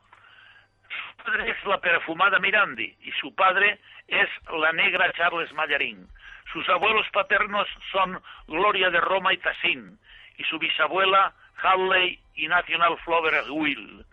[0.93, 6.07] Su padre es la perfumada Mirandi y su padre es la negra Charles Mallarín.
[6.51, 9.97] Sus abuelos paternos son Gloria de Roma y Tassin
[10.37, 14.05] y su bisabuela Halley y National Flower Will.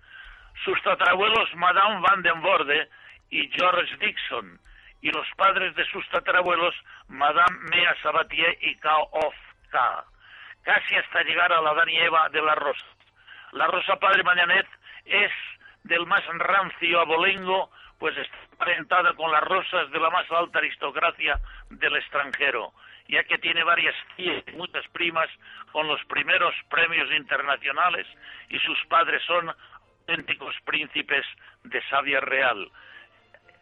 [0.64, 2.88] Sus tatarabuelos Madame Van den Borde
[3.30, 4.60] y George Dixon
[5.02, 6.74] y los padres de sus tatarabuelos
[7.08, 9.34] Madame Mea Sabatier y Cao of
[9.70, 10.04] Ka,
[10.62, 12.84] casi hasta llegar a la Danieva de la Rosa.
[13.52, 14.66] La Rosa Padre Mañanet
[15.04, 15.32] es
[15.84, 21.38] del más rancio abolengo, pues está emparentada con las rosas de la más alta aristocracia
[21.70, 22.72] del extranjero,
[23.08, 25.28] ya que tiene varias y muchas primas
[25.72, 28.06] con los primeros premios internacionales
[28.48, 29.50] y sus padres son
[30.00, 31.26] auténticos príncipes
[31.64, 32.70] de sabia real.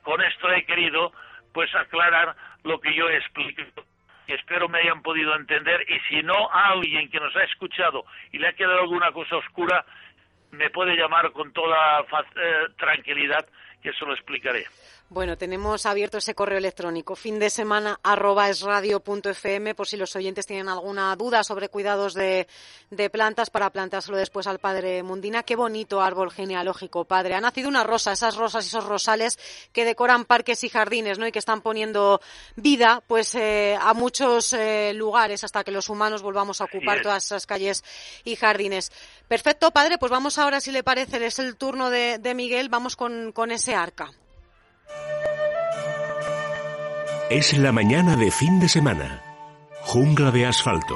[0.03, 1.13] Con esto he querido
[1.53, 3.85] pues aclarar lo que yo he explicado
[4.29, 8.39] Espero me hayan podido entender y si no, a alguien que nos ha escuchado y
[8.39, 9.87] le ha quedado alguna cosa oscura,
[10.51, 13.47] me puede llamar con toda eh, tranquilidad
[13.83, 14.67] que eso lo explicaré.
[15.11, 20.45] Bueno, tenemos abierto ese correo electrónico, fin de semana arroba esradio.fm, por si los oyentes
[20.45, 22.47] tienen alguna duda sobre cuidados de,
[23.11, 25.45] plantas para plantárselo después al padre Mundina.
[25.45, 27.35] Qué bonito árbol genealógico, padre.
[27.35, 29.39] Ha nacido una rosa, esas rosas y esos rosales
[29.73, 31.27] que decoran parques y jardines, ¿no?
[31.27, 32.21] Y que están poniendo
[32.57, 37.25] vida, pues, eh, a muchos eh, lugares hasta que los humanos volvamos a ocupar todas
[37.25, 37.83] esas calles
[38.25, 38.93] y jardines.
[39.27, 43.33] Perfecto, padre, pues vamos ahora, si le parece, es el turno de, Miguel, vamos con,
[43.33, 44.13] con ese arca.
[47.31, 49.23] Es la mañana de fin de semana.
[49.83, 50.95] Jungla de asfalto.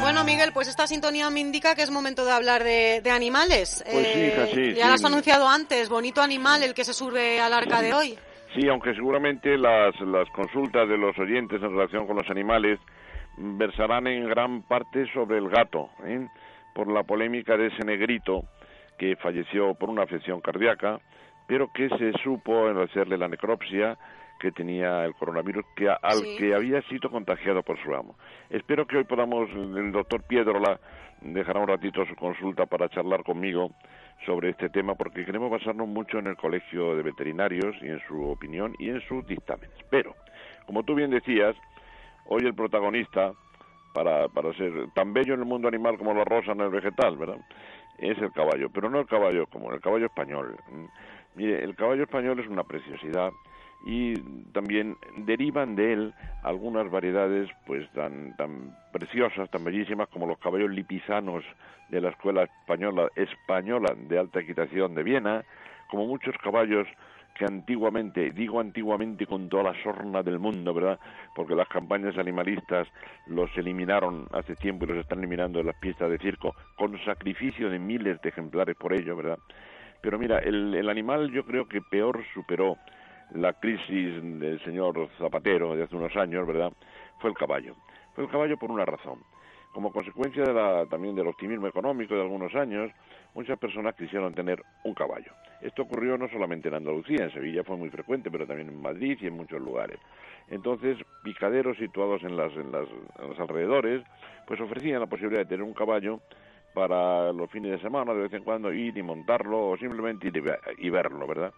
[0.00, 3.82] Bueno, Miguel, pues esta sintonía me indica que es momento de hablar de, animales.
[3.90, 7.40] Pues sí, hija, sí, ya lo has anunciado antes, bonito animal el que se sube
[7.40, 8.18] al arca de hoy.
[8.54, 12.78] Sí, aunque seguramente las, las consultas de los oyentes en relación con los animales
[13.36, 15.88] versarán en gran parte sobre el gato.
[16.04, 16.28] ¿eh?
[16.74, 18.44] Por la polémica de ese negrito
[18.98, 21.00] que falleció por una afección cardíaca,
[21.46, 23.96] pero que se supo en hacerle la necropsia
[24.40, 28.16] que tenía el coronavirus que al que había sido contagiado por su amo.
[28.50, 30.78] Espero que hoy podamos, el doctor Piedrola
[31.20, 33.70] dejará un ratito su consulta para charlar conmigo
[34.26, 38.22] sobre este tema porque queremos basarnos mucho en el colegio de veterinarios y en su
[38.22, 39.76] opinión y en sus dictámenes.
[39.90, 40.14] Pero,
[40.66, 41.56] como tú bien decías,
[42.26, 43.32] hoy el protagonista
[43.94, 47.16] para, para ser tan bello en el mundo animal como la rosa en el vegetal,
[47.16, 47.38] ¿verdad?
[47.96, 50.56] Es el caballo, pero no el caballo como el caballo español.
[51.36, 53.32] Mire, el caballo español es una preciosidad
[53.86, 54.14] y
[54.52, 60.70] también derivan de él algunas variedades pues tan tan preciosas, tan bellísimas como los caballos
[60.70, 61.44] lipizanos
[61.90, 65.44] de la escuela española española de alta equitación de Viena,
[65.88, 66.88] como muchos caballos
[67.34, 71.00] que antiguamente, digo antiguamente con toda la sorna del mundo, ¿verdad?
[71.34, 72.86] Porque las campañas animalistas
[73.26, 77.68] los eliminaron hace tiempo y los están eliminando de las pistas de circo, con sacrificio
[77.68, 79.38] de miles de ejemplares por ello, ¿verdad?
[80.00, 82.76] Pero mira, el, el animal yo creo que peor superó
[83.32, 86.72] la crisis del señor Zapatero de hace unos años, ¿verdad?
[87.18, 87.74] Fue el caballo.
[88.14, 89.18] Fue el caballo por una razón.
[89.74, 92.92] Como consecuencia de la, también del optimismo económico de algunos años,
[93.34, 95.32] muchas personas quisieron tener un caballo.
[95.60, 99.18] Esto ocurrió no solamente en Andalucía, en Sevilla fue muy frecuente, pero también en Madrid
[99.20, 99.98] y en muchos lugares.
[100.48, 102.86] Entonces, picaderos situados en, las, en, las,
[103.18, 104.04] los alrededores,
[104.46, 106.20] pues ofrecían la posibilidad de tener un caballo
[106.72, 110.42] para los fines de semana, de vez en cuando ir y montarlo o simplemente ir
[110.78, 111.52] y verlo, ¿verdad?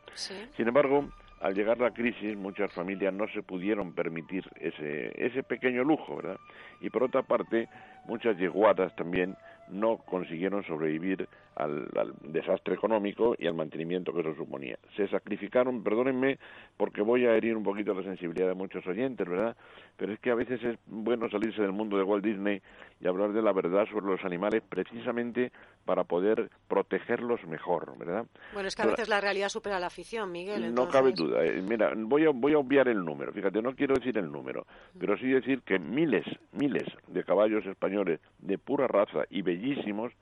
[0.57, 1.07] Sin embargo,
[1.41, 6.39] al llegar la crisis, muchas familias no se pudieron permitir ese, ese pequeño lujo, ¿verdad?
[6.81, 7.69] Y por otra parte,
[8.07, 9.37] muchas yeguadas también
[9.69, 11.89] no consiguieron sobrevivir al,
[12.23, 14.79] desastre económico y al mantenimiento que eso suponía.
[14.97, 16.39] Se sacrificaron, perdónenme,
[16.77, 19.57] porque voy a herir un poquito la sensibilidad de muchos oyentes, ¿verdad?
[19.97, 22.61] Pero es que a veces es bueno salirse del mundo de Walt Disney
[23.01, 25.51] y hablar de la verdad sobre los animales precisamente
[25.87, 28.27] para poder protegerlos mejor, ¿verdad?
[28.53, 30.75] Bueno, es que a veces la realidad supera la ficción, Miguel.
[30.75, 31.45] No cabe duda.
[31.45, 33.33] Eh, mira, voy a, voy a obviar el número.
[33.33, 34.67] Fíjate, no quiero decir el número,
[34.99, 40.13] pero sí decir que miles, miles de caballos españoles de pura raza y bellísimos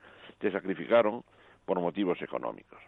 [0.41, 1.23] se sacrificaron
[1.65, 2.79] por motivos económicos.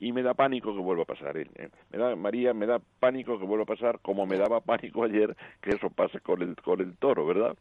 [0.00, 1.36] Y me da pánico que vuelva a pasar.
[1.36, 1.46] ¿eh?
[1.92, 5.36] Me da, María, me da pánico que vuelva a pasar como me daba pánico ayer
[5.60, 7.56] que eso pase con el, con el toro, ¿verdad?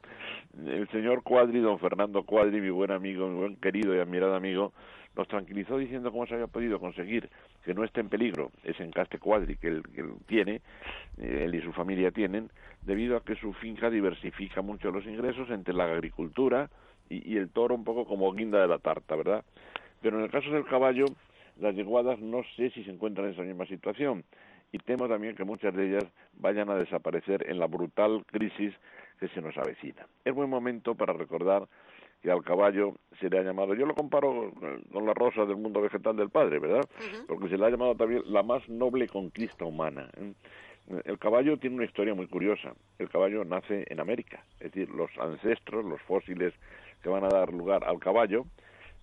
[0.66, 4.74] El señor Cuadri, don Fernando Cuadri, mi buen amigo, mi buen querido y admirado amigo,
[5.16, 7.30] nos tranquilizó diciendo cómo se había podido conseguir
[7.64, 10.62] que no esté en peligro ese encaste Cuadri que él, que él tiene,
[11.18, 12.50] eh, él y su familia tienen,
[12.82, 16.70] debido a que su finca diversifica mucho los ingresos entre la agricultura,
[17.10, 19.44] y, el toro un poco como guinda de la tarta, ¿verdad?
[20.02, 21.06] Pero en el caso del caballo,
[21.60, 24.24] las yeguadas no sé si se encuentran en esa misma situación
[24.72, 28.74] y temo también que muchas de ellas vayan a desaparecer en la brutal crisis
[29.20, 30.08] que se nos avecina.
[30.26, 31.68] Es buen momento para recordar
[32.24, 34.52] que al caballo se le ha llamado, yo lo comparo
[34.92, 36.84] con la rosa del mundo vegetal del padre, ¿verdad?
[37.28, 40.10] Porque se le ha llamado también la más noble conquista humana.
[41.06, 42.74] El caballo tiene una historia muy curiosa.
[43.00, 46.54] El caballo nace en América, es decir, los ancestros, los fósiles
[47.02, 48.46] que van a dar lugar al caballo,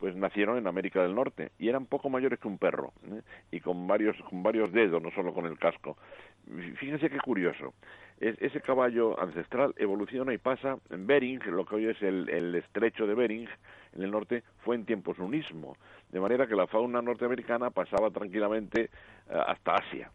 [0.00, 3.20] pues nacieron en América del Norte y eran poco mayores que un perro ¿eh?
[3.50, 5.96] y con varios con varios dedos, no solo con el casco.
[6.78, 7.74] Fíjense qué curioso.
[8.18, 13.06] ese caballo ancestral evoluciona y pasa en Bering, lo que hoy es el, el, estrecho
[13.06, 13.48] de Bering,
[13.94, 15.76] en el norte, fue en tiempos unismo,
[16.10, 18.88] de manera que la fauna norteamericana pasaba tranquilamente eh,
[19.46, 20.10] hasta Asia.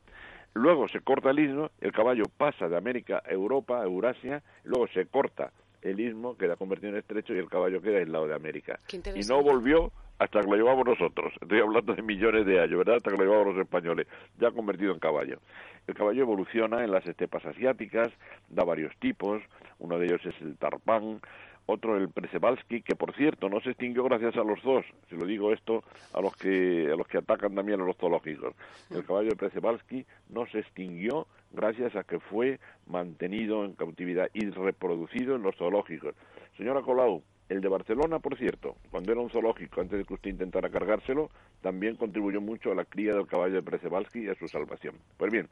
[0.56, 5.06] Luego se corta el istmo, el caballo pasa de América a Europa, Eurasia, luego se
[5.06, 8.80] corta el istmo queda convertido en estrecho y el caballo queda aislado de América.
[8.92, 11.34] Y no volvió hasta que lo llevamos nosotros.
[11.42, 12.96] Estoy hablando de millones de años, ¿verdad?
[12.96, 14.08] Hasta que lo llevamos los españoles,
[14.40, 15.40] ya convertido en caballo.
[15.88, 18.10] El caballo evoluciona en las estepas asiáticas,
[18.50, 19.42] da varios tipos,
[19.78, 21.22] uno de ellos es el tarpán,
[21.66, 25.26] otro el Przewalski, que por cierto no se extinguió gracias a los dos, se lo
[25.26, 28.54] digo esto a los que a los que atacan también a los zoológicos.
[28.90, 34.50] El caballo de Przewalski no se extinguió gracias a que fue mantenido en cautividad y
[34.50, 36.16] reproducido en los zoológicos.
[36.58, 40.32] Señora Colau, el de Barcelona, por cierto, cuando era un zoológico, antes de que usted
[40.32, 41.30] intentara cargárselo,
[41.62, 44.96] también contribuyó mucho a la cría del caballo de Przewalski y a su salvación.
[45.18, 45.48] Pues bien,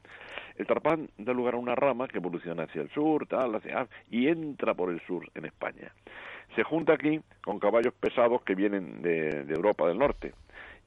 [0.56, 4.28] el tarpán da lugar a una rama que evoluciona hacia el sur, tal, hacia y
[4.28, 5.92] entra por el sur en España.
[6.56, 10.32] Se junta aquí con caballos pesados que vienen de, de Europa del Norte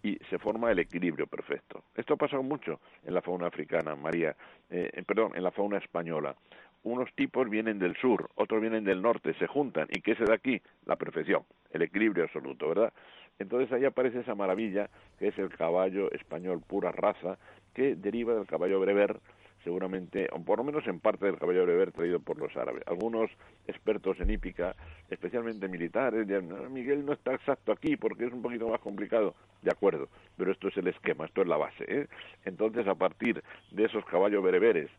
[0.04, 1.84] y se forma el equilibrio perfecto.
[1.96, 4.36] Esto ha pasado mucho en la fauna africana, María,
[4.70, 6.36] eh, perdón, en la fauna española.
[6.84, 10.36] Unos tipos vienen del sur, otros vienen del norte, se juntan y ¿qué se da
[10.36, 10.62] aquí?
[10.86, 12.94] La perfección, el equilibrio absoluto, ¿verdad?
[13.40, 17.38] Entonces ahí aparece esa maravilla que es el caballo español pura raza
[17.74, 19.20] que deriva del caballo brever
[19.63, 22.84] seguramente, o por lo menos en parte del caballo brever traído por los árabes.
[22.88, 23.30] Algunos
[23.68, 24.76] expertos en hípica,
[25.10, 29.36] especialmente militares, dirán, "No, Miguel no está exacto aquí porque es un poquito más complicado.
[29.62, 31.84] De acuerdo, pero esto es el esquema, esto es la base.
[31.88, 32.08] ¿eh?
[32.46, 34.90] Entonces, a partir de esos caballos bereberes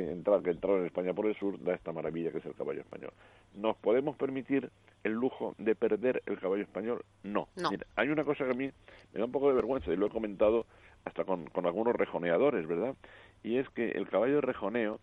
[0.00, 2.80] entra- que entraron en España por el sur, da esta maravilla que es el caballo
[2.80, 3.12] español.
[3.54, 4.70] ¿Nos podemos permitir
[5.04, 7.04] el lujo de perder el caballo español?
[7.22, 7.48] No.
[7.56, 7.70] No.
[7.70, 8.70] Mira, hay una cosa que a mí
[9.12, 10.66] me da un poco de vergüenza y lo he comentado
[11.04, 12.94] hasta con, con algunos rejoneadores, ¿verdad?
[13.42, 15.00] Y es que el caballo de rejoneo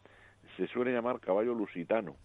[0.58, 2.16] se suele llamar caballo lusitano.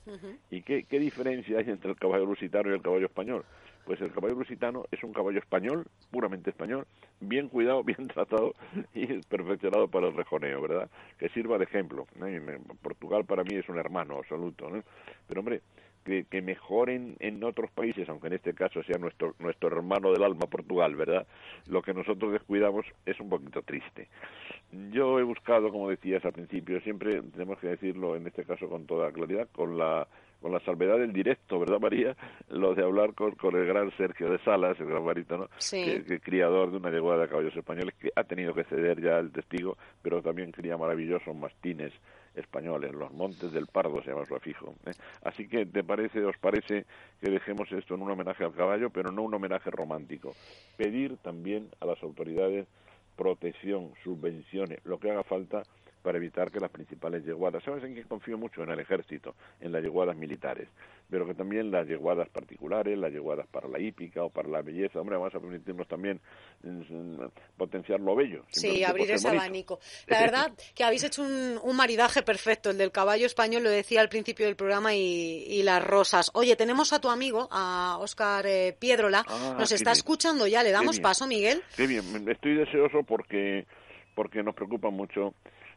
[0.51, 3.45] ¿Y qué, qué diferencia hay entre el caballo lusitano y el caballo español?
[3.85, 6.87] Pues el caballo lusitano es un caballo español, puramente español,
[7.21, 8.55] bien cuidado, bien tratado
[8.95, 10.91] y perfeccionado para el rejoneo, ¿verdad?
[11.19, 12.07] Que sirva de ejemplo.
[12.83, 14.83] Portugal para mí es un hermano absoluto, ¿no?
[15.29, 15.61] Pero hombre,
[16.05, 20.23] que, que mejoren en otros países, aunque en este caso sea nuestro, nuestro hermano del
[20.23, 21.27] alma Portugal, ¿verdad?
[21.67, 24.09] Lo que nosotros descuidamos es un poquito triste.
[24.93, 28.87] Yo he buscado, como decías al principio, siempre tenemos que decirlo en este caso con
[28.87, 30.07] toda claridad, con la
[30.45, 32.15] con la salvedad del directo, ¿verdad, María?
[32.51, 35.83] Lo de hablar con, con el gran Sergio de Salas, el gran barítono, Sí.
[35.83, 39.17] que, que criador de una yeguada de caballos españoles, que ha tenido que ceder ya
[39.21, 41.95] el testigo, pero también cría maravillosos mastines
[42.35, 44.75] españoles, los Montes del Pardo se llama su afijo.
[44.85, 44.91] ¿eh?
[45.23, 46.85] Así que, ¿te parece, os parece
[47.23, 50.35] que dejemos esto en un homenaje al caballo, pero no un homenaje romántico?
[50.77, 52.67] Pedir también a las autoridades
[53.17, 55.63] protección, subvenciones, lo que haga falta
[56.05, 58.63] para evitar que las principales yeguadas, ¿sabes en qué confío mucho?
[58.63, 60.69] En el ejército, en las yeguadas militares,
[61.09, 65.01] pero que también las yeguadas particulares, las yeguadas para la hípica o para la belleza,
[65.01, 66.21] hombre, vamos a permitirnos también
[66.63, 67.23] mm,
[67.57, 68.45] potenciar lo bello.
[68.51, 69.43] Sí, abrir ese bonito.
[69.43, 69.81] abanico.
[70.07, 74.03] La verdad que habéis hecho un, un maridaje perfecto, el del caballo español, lo decía
[74.03, 76.31] al principio del programa, y, y las rosas.
[76.35, 79.97] Oye, tenemos a tu amigo, a Óscar eh, Piedrola, Ah, nos está bien.
[79.99, 81.63] escuchando ya, le damos paso, Miguel.
[81.77, 83.67] Qué bien, estoy deseoso porque
[84.15, 85.35] porque nos preocupan mucho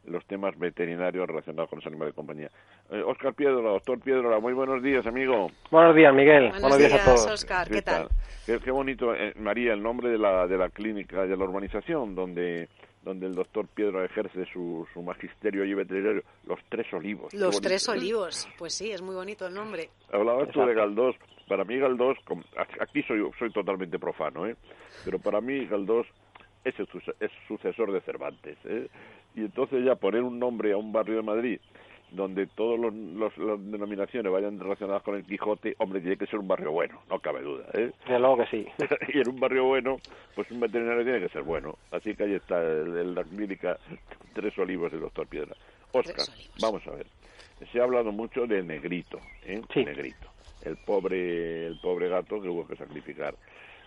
[0.07, 2.51] los temas veterinarios relacionados con los animales de compañía.
[2.89, 5.51] Eh, Oscar Piedra, doctor Piedra, muy buenos días, amigo.
[5.69, 6.49] Buenos días, Miguel.
[6.51, 7.31] Buenos, días, días, a todos.
[7.31, 8.07] Óscar, ¿qué tal?
[8.45, 12.15] Qué, qué bonito, eh, María, el nombre de la, de la clínica, de la urbanización
[12.15, 12.69] donde
[13.07, 17.33] donde el doctor Piedra ejerce su, su magisterio allí veterinario, Los Tres Olivos.
[17.33, 18.49] Los tres olivos.
[18.57, 19.89] Pues sí, es muy bonito el nombre.
[20.11, 20.81] Hablabas tú de Exacto.
[20.81, 21.15] Galdós.
[21.47, 22.17] Para mí Galdós,
[22.81, 24.57] aquí soy, soy totalmente profano, ¿eh?
[25.05, 26.05] pero para mí Galdós
[26.63, 26.87] es, el
[27.19, 28.57] es sucesor de Cervantes.
[28.65, 28.87] ¿eh?
[29.35, 31.59] Y entonces ya poner un nombre a un barrio de Madrid
[32.09, 36.71] donde todas las denominaciones vayan relacionadas con el Quijote, hombre, tiene que ser un barrio
[36.71, 37.65] bueno, no cabe duda.
[37.73, 37.91] ¿eh?
[38.05, 38.67] Desde luego que sí.
[39.13, 39.97] y en un barrio bueno,
[40.33, 41.77] pues un veterinario tiene que ser bueno.
[41.91, 43.77] Así que ahí está el- el- la clínica
[44.33, 45.53] Tres Olivos del doctor Piedra.
[45.91, 46.25] Oscar,
[46.61, 47.07] vamos a ver.
[47.73, 49.61] Se ha hablado mucho del negrito, ¿eh?
[49.73, 49.83] Sí.
[49.83, 50.29] Negrito.
[50.63, 53.35] El pobre, el pobre gato que hubo que sacrificar.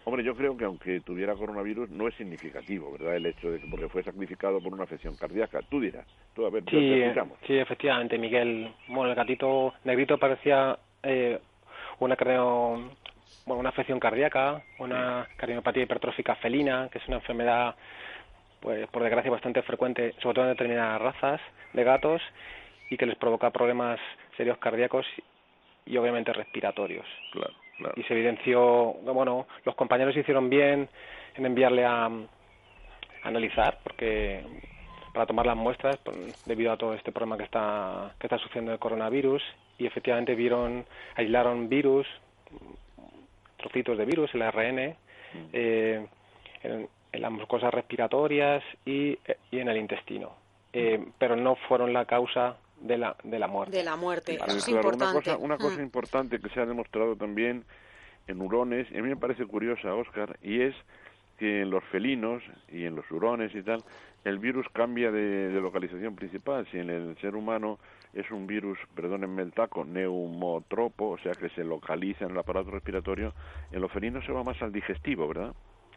[0.05, 3.17] Hombre, yo creo que aunque tuviera coronavirus no es significativo, ¿verdad?
[3.17, 5.61] El hecho de que porque fue sacrificado por una afección cardíaca.
[5.63, 6.07] Tú dirás.
[6.35, 8.73] Tú, a ver, te- te Sí, sí, efectivamente, Miguel.
[8.89, 11.39] Bueno, el gatito negrito parecía eh,
[11.99, 12.97] una cardio-
[13.45, 17.75] bueno, una afección cardíaca, una cardiopatía hipertrófica felina, que es una enfermedad,
[18.61, 21.41] pues por desgracia, bastante frecuente, sobre todo en determinadas razas
[21.73, 22.23] de gatos,
[22.89, 23.99] y que les provoca problemas
[24.37, 25.07] serios cardíacos
[25.87, 27.07] y obviamente respiratorios.
[27.31, 27.95] Claro, claro.
[27.97, 30.89] y se evidenció, bueno, los compañeros hicieron bien
[31.35, 32.11] en enviarle a, a
[33.25, 34.45] analizar, porque
[35.13, 36.15] para tomar las muestras, por-
[36.47, 39.43] debido a todo este problema que está que está sucediendo el coronavirus,
[39.79, 40.85] y efectivamente vieron,
[41.17, 42.07] aislaron virus,
[43.57, 44.79] trocitos de virus, el ARN,
[45.53, 46.07] eh,
[46.63, 49.19] en, en las mucosas respiratorias y,
[49.51, 50.33] y en el intestino.
[50.73, 53.77] Eh, pero no fueron la causa de la, de la muerte.
[53.77, 55.05] De la muerte, eso es Claro, importante.
[55.17, 55.83] Una cosa, una cosa Mm.
[55.83, 57.65] importante que se ha demostrado también
[58.27, 60.75] en hurones, y a mí me parece curiosa, Oscar, y es
[61.39, 63.83] que en los felinos y en los hurones y tal,
[64.25, 66.67] el virus cambia de, de localización principal.
[66.71, 67.79] Si en el ser humano
[68.13, 72.71] es un virus, perdónenme el taco, neumotropo, o sea que se localiza en el aparato
[72.71, 73.33] respiratorio,
[73.73, 75.55] en los felinos se va más al digestivo, ¿verdad?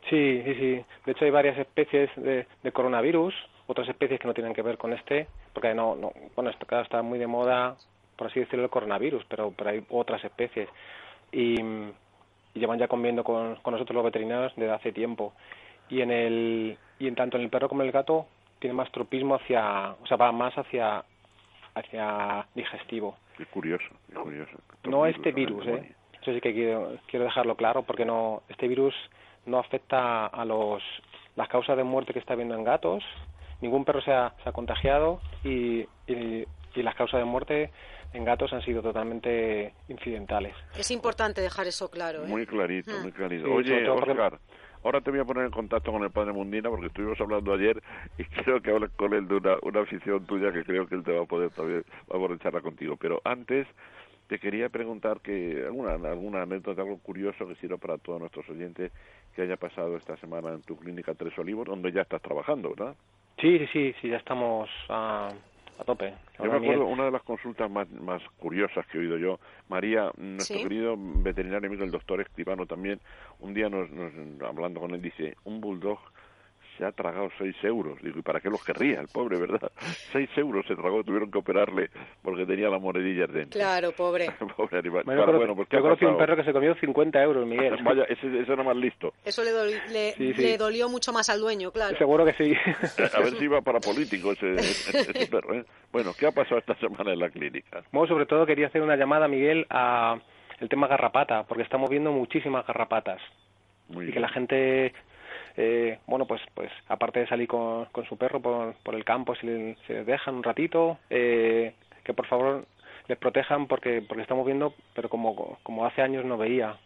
[0.10, 0.86] Sí, sí, sí.
[1.06, 3.34] De hecho, hay varias especies de, de coronavirus,
[3.68, 6.84] otras especies que no tienen que ver con este, porque no, no bueno, esto claro,
[6.84, 7.76] está muy de moda,
[8.18, 10.70] por así decirlo, el coronavirus, pero, pero hay otras especies.
[11.32, 15.34] Y, y llevan ya conviviendo con, con nosotros los veterinarios desde hace tiempo.
[15.89, 18.28] Y en el y en tanto en el perro como en el gato
[18.60, 21.04] tiene más tropismo hacia, o sea, va más hacia
[21.76, 23.18] hacia digestivo.
[23.38, 24.58] Qué curioso, qué curioso.
[24.84, 25.66] No este virus.
[25.68, 25.95] ¿eh?
[26.22, 28.93] Eso sí que quiero, quiero dejarlo claro porque no este virus
[29.45, 30.82] no afecta a los
[31.36, 33.04] las causas de muerte que está habiendo en gatos.
[33.64, 36.45] Ningún perro se ha, se ha contagiado y, y,
[36.76, 37.72] y las causas de muerte
[38.11, 40.53] en gatos han sido totalmente incidentales.
[40.78, 42.26] Es importante dejar eso claro.
[42.26, 42.28] ¿eh?
[42.28, 43.01] Muy clarito, Mm.
[43.03, 43.45] muy clarito.
[43.45, 44.39] Sí, sobre Oye, Oscar,
[44.84, 47.82] ahora te voy a poner en contacto con el padre Mundina porque estuvimos hablando ayer
[48.18, 51.03] y quiero que hables con él de una, una afición tuya que creo que él
[51.03, 52.97] te va a poder también, va a poder charlar contigo.
[52.97, 53.66] Pero antes
[54.28, 58.91] te quería preguntar que alguna, alguna anécdota, algo curioso que sirva para todos nuestros oyentes
[59.36, 62.95] que haya pasado esta semana en tu clínica Tres Olivos, donde ya estás trabajando, ¿verdad?
[63.44, 65.28] Sí, sí, sí, sí, ya estamos a,
[65.78, 66.14] a tope.
[66.39, 69.38] Yo me acuerdo una de las consultas más, más curiosas que he oído yo.
[69.68, 70.64] María, nuestro Sí.
[70.64, 73.02] querido veterinario amigo, el doctor Escribano también,
[73.39, 74.14] un día nos, nos-
[74.44, 76.00] hablando con él, dice, un bulldog
[76.78, 78.01] se ha tragado seis euros.
[78.01, 79.71] Digo, ¿y para qué los querría el pobre, verdad?
[80.11, 81.89] Seis euros se tragó, tuvieron que operarle
[82.21, 83.59] porque tenía las monedillas dentro.
[83.59, 84.28] Claro, pobre.
[84.57, 85.03] pobre animal.
[85.05, 87.45] Bueno, Claro, yo bueno, pues ¿qué yo conocí un perro que se comió 50 euros,
[87.47, 87.76] Miguel.
[87.84, 89.13] Vaya, ese, ese era más listo.
[89.26, 90.41] Eso le, doli- le, Sí, sí.
[90.41, 91.97] le dolió mucho más al dueño, claro.
[91.97, 92.53] Seguro que sí.
[93.13, 95.65] A ver si iba para político ese, ese, ese perro, ¿eh?
[95.91, 97.84] Bueno, ¿qué ha pasado esta semana en la clínica?
[97.91, 100.17] Bueno, sobre todo quería hacer una llamada, Miguel, a
[100.59, 103.21] el tema garrapata, porque estamos viendo muchísimas garrapatas.
[103.89, 104.21] Muy y que bien.
[104.21, 104.93] la gente
[105.58, 109.36] eh, bueno pues pues aparte de salir con, con su perro por, por el campo
[109.36, 111.74] si le- les dejan un ratito eh,
[112.04, 112.66] que por favor
[113.08, 116.78] les protejan porque porque estamos viendo pero como como hace años no veía.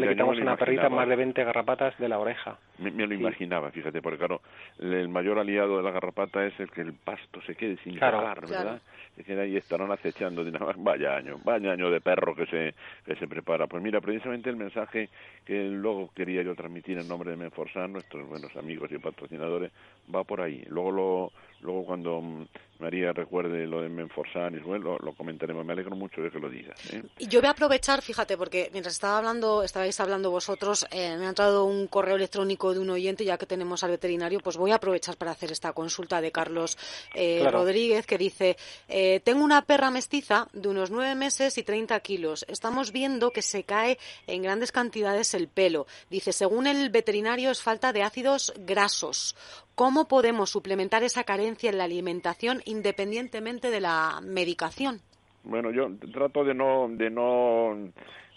[0.00, 3.20] Le quitamos una perrita más de 20 garrapatas de la oreja Me, me lo Sí.
[3.20, 4.40] imaginaba, fíjate, porque claro,
[4.78, 7.96] el, el mayor aliado de la garrapata es el que el pasto se quede sin
[7.96, 8.18] Claro.
[8.22, 8.46] ¿verdad?
[8.48, 8.80] Claro.
[9.16, 12.74] Se queda ahí estarán acechando, dirán, "Ah, vaya año, vaya año de perro que se,
[13.04, 13.66] que se prepara.
[13.66, 15.08] Pues mira, precisamente el mensaje
[15.44, 19.72] que luego quería yo transmitir en nombre de Menforsan, nuestros buenos amigos y patrocinadores,
[20.14, 20.64] va por ahí.
[20.68, 22.46] Luego lo, luego cuando mm,
[22.78, 25.66] María recuerde lo de Menforsan y bueno, lo, lo comentaremos.
[25.66, 26.94] Me alegro mucho de que lo digas.
[26.94, 27.02] ¿eh?
[27.18, 31.26] Y yo voy a aprovechar, fíjate, porque mientras estaba hablando, estabais hablando vosotros, eh, me
[31.26, 34.70] ha entrado un correo electrónico de un oyente, ya que tenemos al veterinario, pues voy
[34.72, 36.76] a aprovechar para hacer esta consulta de Carlos
[37.14, 37.58] eh, Claro.
[37.58, 38.56] Rodríguez, que dice,
[38.88, 42.44] eh, tengo una perra mestiza de unos nueve meses y 30 kilos.
[42.48, 45.86] Estamos viendo que se cae en grandes cantidades el pelo.
[46.10, 49.36] Dice, según el veterinario, es falta de ácidos grasos.
[49.74, 55.00] ¿Cómo podemos suplementar esa carencia en la alimentación independientemente de la medicación?
[55.42, 57.90] Bueno, yo trato de no de no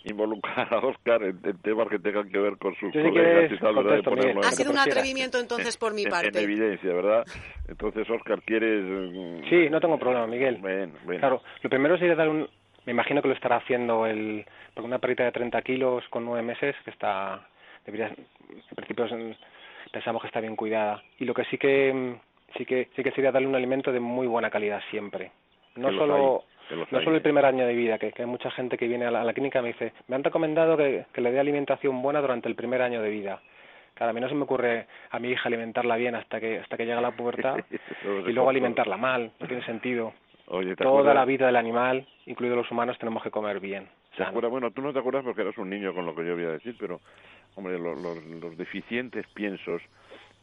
[0.04, 4.02] involucrar a Oscar en, en temas que tengan que ver con sus si colegas y
[4.04, 6.42] ponerlo en- Ha sido un atrevimiento entonces por mi en- en parte.
[6.44, 7.26] evidencia, ¿verdad?
[7.68, 8.84] Entonces, Oscar, ¿quieres...?
[8.84, 11.20] mm, sí no tengo problema Miguel Bueno, bueno.
[11.20, 12.48] claro lo primero sería dar un
[12.86, 16.42] me imagino que lo estará haciendo el porque una perrita de 30 kilos con nueve
[16.42, 17.48] meses que está
[17.86, 19.06] debería en principio
[19.92, 23.12] pensamos que está bien cuidada y lo que sí que mm, sí que sí que
[23.12, 25.32] sería darle un alimento de muy buena calidad siempre
[25.78, 28.78] no solo los no solo el primer año de vida que, que hay mucha gente
[28.78, 31.22] que viene a la, a la clínica y me dice me han recomendado que, que
[31.22, 33.42] le dé alimentación buena durante el primer año de vida
[33.96, 36.78] Claro, a mí no se me ocurre a mi hija alimentarla bien hasta que hasta
[36.78, 40.14] que llega la pubertad se y luego alimentarla mal, no tiene sentido.
[40.48, 41.16] Oye, ¿te Toda acuerdas?
[41.16, 43.88] la vida del animal, incluidos los humanos, tenemos que comer bien.
[44.12, 44.30] ¿Te sano.
[44.30, 44.50] acuerdas?
[44.52, 46.50] Bueno, tú no te acuerdas porque eras un niño con lo que yo voy a
[46.54, 47.02] decir, pero,
[47.56, 49.80] hombre, lo- los, los deficientes piensos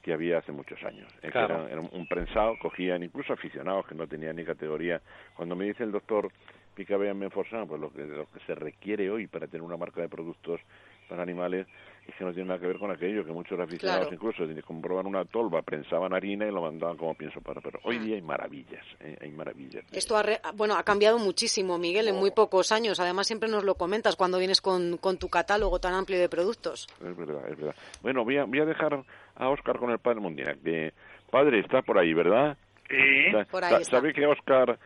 [0.02, 1.12] que había hace muchos años.
[1.20, 1.66] que Claro.
[1.66, 5.00] eran- era un prensado, cogían incluso aficionados que no tenían ni categoría.
[5.36, 6.30] Cuando me dice el doctor
[6.74, 10.08] Picabea Menforsan, pues lo que, lo que se requiere hoy para tener una marca de
[10.08, 10.60] productos
[11.08, 11.66] para animales
[12.06, 14.14] es que no tiene nada que ver con aquello, que muchos aficionados Claro.
[14.14, 18.02] incluso comproban una tolva, prensaban harina y lo mandaban como pienso para pero Hoy Ah.
[18.04, 19.84] día hay maravillas, eh, hay maravillas.
[19.92, 23.00] Esto ha, re- bueno, ha cambiado muchísimo, Miguel, en muy pocos años.
[23.00, 26.86] Además, siempre nos lo comentas cuando vienes con, con tu catálogo tan amplio de productos.
[27.04, 27.74] Es verdad, es verdad.
[28.02, 29.02] Bueno, voy a, voy a dejar
[29.40, 30.54] a Oscar con el padre Mundina.
[30.62, 30.92] Que,
[31.30, 32.56] padre, está por ahí, ¿verdad?
[32.88, 33.96] Sí, Por ahí sa- está.
[33.98, 34.78] Sabe que Oscar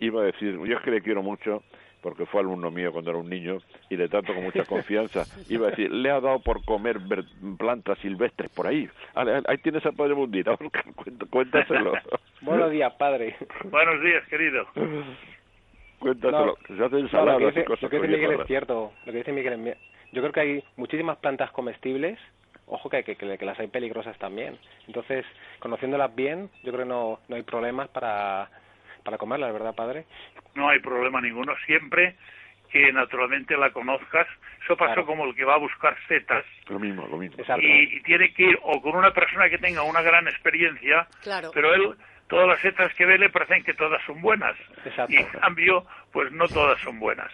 [0.00, 1.62] iba a decir, yo es que le quiero mucho,
[2.02, 5.24] porque fue alumno mío cuando era un niño y le trato con mucha confianza.
[5.48, 6.98] Iba a decir, le ha dado por comer
[7.58, 8.88] plantas silvestres por ahí.
[9.14, 10.56] Ahí tienes a Padre Mundina,
[11.30, 11.92] cuéntaselo.
[12.40, 13.36] Buenos días, padre.
[13.70, 14.66] Buenos días, querido.
[16.00, 16.56] Cuéntaselo.
[16.66, 18.92] se hacen ensaladas lo que dice, Lo que dice Miguel es cierto.
[19.06, 19.76] Lo que dice Miguel
[20.10, 22.18] Yo creo que hay muchísimas plantas comestibles
[22.66, 24.58] ojo que, que, que, las hay peligrosas también.
[24.86, 25.24] Entonces,
[25.58, 28.48] conociéndolas bien, yo creo que no, no hay problemas para,
[29.04, 30.06] para comerlas, ¿verdad, padre?
[30.54, 32.16] No hay problema ninguno, siempre
[32.72, 34.26] que naturalmente la conozcas.
[34.64, 36.44] Eso pasó como el que va a buscar setas.
[36.68, 37.36] Lo mismo, lo mismo.
[37.58, 41.50] Y, tiene que ir o con una persona que tenga una gran experiencia, claro.
[41.52, 41.94] pero él
[42.28, 44.56] todas las setas que ve le parecen que todas son buenas.
[45.08, 47.30] Y en cambio, pues no todas son buenas.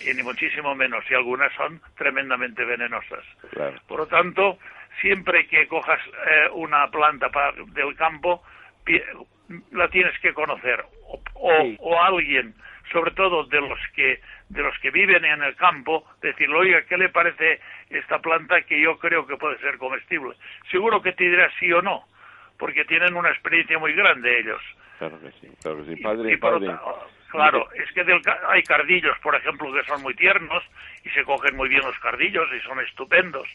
[0.00, 1.04] Y ni muchísimo menos.
[1.10, 3.24] Y algunas son tremendamente venenosas.
[3.86, 4.58] Por lo tanto,
[5.00, 7.30] siempre que cojas eh, una planta
[7.68, 8.42] del campo,
[9.72, 10.84] la tienes que conocer.
[11.34, 12.54] O, alguien,
[12.92, 16.98] sobre todo de los que de los que viven en el campo, decirle, oiga, ¿qué
[16.98, 20.36] le parece esta planta que yo creo que puede ser comestible?
[20.70, 22.04] Seguro que te dirá sí o no
[22.58, 24.60] porque tienen una experiencia muy grande ellos.
[24.98, 26.02] Claro que sí, claro que sí.
[26.02, 26.74] Padre, padre.
[27.30, 28.04] claro, es que
[28.48, 30.62] hay cardillos, por ejemplo, que son muy tiernos
[31.04, 33.48] y se cogen muy bien los cardillos y son estupendos.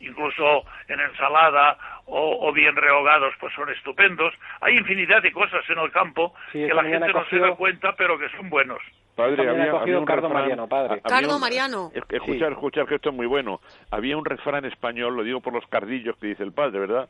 [0.00, 4.34] Incluso en ensalada o, bien rehogados, pues son estupendos.
[4.60, 8.18] Hay infinidad de cosas en el campo que la gente no se da cuenta, pero
[8.18, 8.82] que son buenos.
[9.14, 11.00] Padre, había, un Cardo Mariano, padre.
[11.02, 11.92] Cardo Mariano.
[12.08, 13.60] Escuchar, escuchar, que esto es muy bueno.
[13.90, 17.08] Había un refrán español, lo digo por los cardillos que dice el padre, ¿verdad?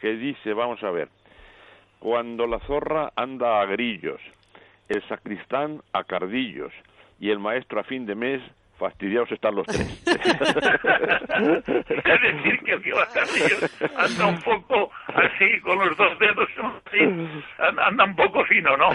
[0.00, 1.08] Que dice, vamos a ver,
[1.98, 4.20] cuando la zorra anda a grillos,
[4.88, 6.72] el sacristán a cardillos
[7.18, 8.42] y el maestro a fin de mes
[8.78, 9.80] fastidiados están los tres.
[10.06, 10.20] es
[12.22, 16.48] decir, que el que va a anda un poco así, con los dos dedos,
[17.58, 18.90] anda un poco fino, ¿no?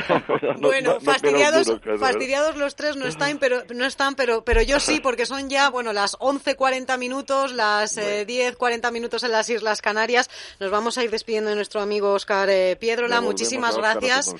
[0.59, 5.25] bueno, fastidiados, fastidiados los tres no están, pero no están, pero pero yo sí, porque
[5.25, 10.29] son ya, bueno, las 11.40 minutos, las eh, 10.40 minutos en las Islas Canarias.
[10.59, 13.21] Nos vamos a ir despidiendo de nuestro amigo Oscar eh, Piedrola.
[13.21, 14.33] Muchísimas gracias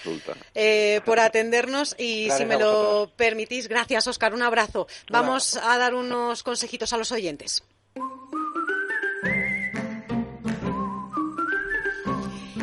[0.56, 4.88] eh, por atendernos y si me lo permitís, gracias Oscar, un abrazo.
[5.10, 7.64] Vamos vamos a dar unos consejitos a los oyentes.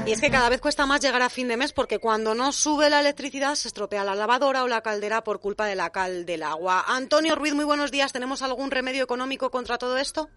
[0.04, 2.52] Y es que cada vez cuesta más llegar a fin de mes porque cuando no
[2.52, 6.26] sube la electricidad se estropea la lavadora o la caldera por culpa de la cal
[6.26, 6.84] del agua.
[6.86, 8.12] Antonio Ruiz, muy buenos días.
[8.12, 10.28] ¿Tenemos algún remedio económico contra todo esto?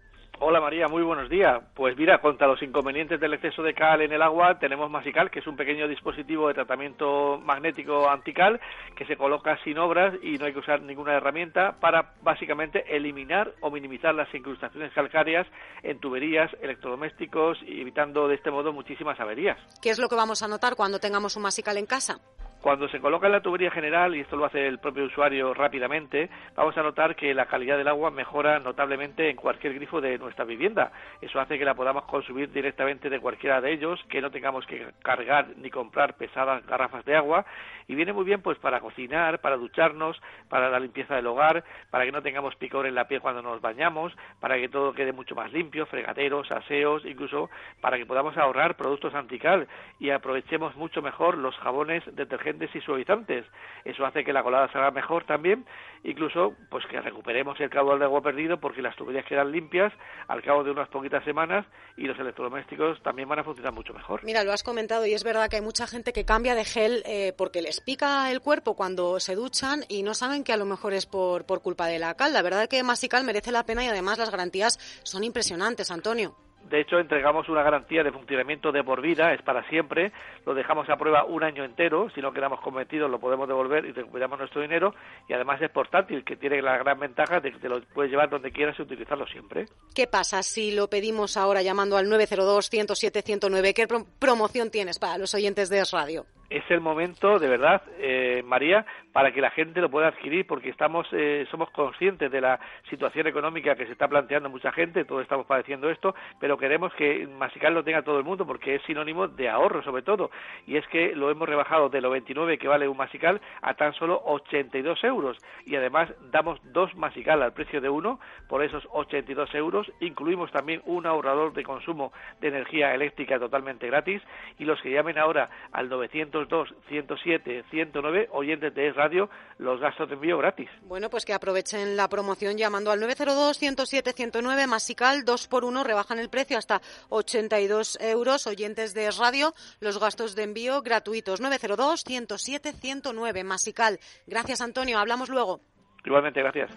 [0.44, 1.62] Hola María, muy buenos días.
[1.72, 5.38] Pues mira, contra los inconvenientes del exceso de cal en el agua tenemos Masical, que
[5.38, 8.60] es un pequeño dispositivo de tratamiento magnético antical
[8.96, 13.52] que se coloca sin obras y no hay que usar ninguna herramienta para básicamente eliminar
[13.60, 15.46] o minimizar las incrustaciones calcáreas
[15.84, 19.58] en tuberías, electrodomésticos y evitando de este modo muchísimas averías.
[19.80, 22.18] ¿Qué es lo que vamos a notar cuando tengamos un Masical en casa?
[22.62, 26.30] Cuando se coloca en la tubería general, y esto lo hace el propio usuario rápidamente,
[26.54, 30.44] vamos a notar que la calidad del agua mejora notablemente en cualquier grifo de nuestra
[30.44, 30.92] vivienda.
[31.20, 34.86] Eso hace que la podamos consumir directamente de cualquiera de ellos, que no tengamos que
[35.02, 37.44] cargar ni comprar pesadas garrafas de agua
[37.88, 42.04] y viene muy bien pues para cocinar, para ducharnos, para la limpieza del hogar, para
[42.04, 45.34] que no tengamos picor en la piel cuando nos bañamos, para que todo quede mucho
[45.34, 47.50] más limpio, fregaderos, aseos, incluso
[47.80, 49.66] para que podamos ahorrar productos antical
[49.98, 53.44] y aprovechemos mucho mejor los jabones detergentes y suavizantes.
[53.84, 55.64] Eso hace que la colada salga mejor también,
[56.04, 59.92] incluso pues que recuperemos el caudal de agua perdido porque las tuberías quedan limpias
[60.28, 64.22] al cabo de unas poquitas semanas y los electrodomésticos también van a funcionar mucho mejor.
[64.24, 67.02] Mira, lo has comentado y es verdad que hay mucha gente que cambia de gel
[67.06, 70.64] eh, porque les pica el cuerpo cuando se duchan y no saben que a lo
[70.64, 72.32] mejor es por, por culpa de la cal.
[72.32, 76.36] La verdad es que Masical merece la pena y además las garantías son impresionantes, Antonio.
[76.68, 80.12] De hecho, entregamos una garantía de funcionamiento de por vida, es para siempre,
[80.46, 83.92] lo dejamos a prueba un año entero, si no quedamos convencidos lo podemos devolver y
[83.92, 84.94] recuperamos nuestro dinero,
[85.28, 88.30] y además es portátil, que tiene la gran ventaja de que te lo puedes llevar
[88.30, 89.66] donde quieras y utilizarlo siempre.
[89.94, 93.74] ¿Qué pasa si lo pedimos ahora llamando al 902-107-109?
[93.74, 93.86] ¿Qué
[94.18, 96.24] promoción tienes para los oyentes de Radio?
[96.52, 100.68] es el momento, de verdad, eh, María, para que la gente lo pueda adquirir, porque
[100.68, 102.60] estamos, eh, somos conscientes de la
[102.90, 107.26] situación económica que se está planteando mucha gente, todos estamos padeciendo esto, pero queremos que
[107.26, 110.30] Masical lo tenga todo el mundo, porque es sinónimo de ahorro, sobre todo,
[110.66, 113.94] y es que lo hemos rebajado de los 29 que vale un Masical a tan
[113.94, 115.36] solo 82 euros,
[115.66, 118.20] y además damos dos Masical al precio de uno.
[118.48, 124.22] Por esos 82 euros, incluimos también un ahorrador de consumo de energía eléctrica totalmente gratis,
[124.58, 129.28] y los que llamen ahora al 900 2, 107, 109 oyentes de Radio,
[129.58, 130.68] los gastos de envío gratis.
[130.82, 135.84] Bueno, pues que aprovechen la promoción llamando al 902 107 109 Masical 2 por 1
[135.84, 142.04] rebajan el precio hasta 82 euros oyentes de radio, los gastos de envío gratuitos 902
[142.04, 144.00] 107 109 Masical.
[144.26, 145.60] Gracias Antonio, hablamos luego.
[146.04, 146.70] Igualmente, gracias.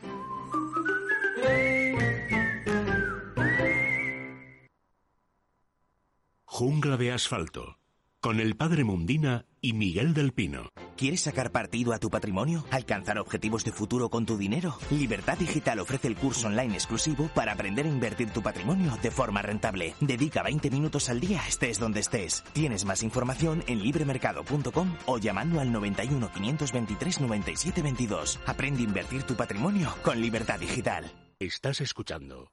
[6.46, 7.78] Jungla de asfalto.
[8.26, 10.72] Con el padre Mundina y Miguel del Pino.
[10.98, 12.66] ¿Quieres sacar partido a tu patrimonio?
[12.72, 14.80] ¿Alcanzar objetivos de futuro con tu dinero?
[14.90, 19.44] Libertad Digital ofrece el curso online exclusivo para aprender a invertir tu patrimonio de forma
[19.44, 19.94] rentable.
[20.02, 22.44] Dedica 20 minutos al día, estés donde estés.
[22.52, 28.40] Tienes más información en libremercado.com o llamando al 91 523 97 22.
[28.48, 31.12] Aprende a invertir tu patrimonio con Libertad Digital.
[31.38, 32.50] Estás escuchando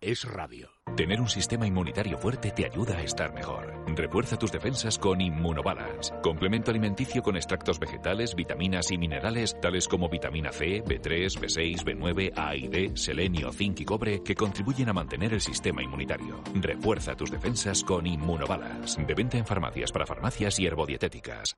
[0.00, 0.70] es radio.
[0.96, 3.74] Tener un sistema inmunitario fuerte te ayuda a estar mejor.
[3.94, 10.08] Refuerza tus defensas con Immunobalance, complemento alimenticio con extractos vegetales, vitaminas y minerales tales como
[10.08, 14.92] vitamina C, B3, B6, B9, A y D, selenio, zinc y cobre que contribuyen a
[14.92, 16.42] mantener el sistema inmunitario.
[16.54, 21.56] Refuerza tus defensas con Immunobalance, de venta en farmacias para farmacias y herbodietéticas.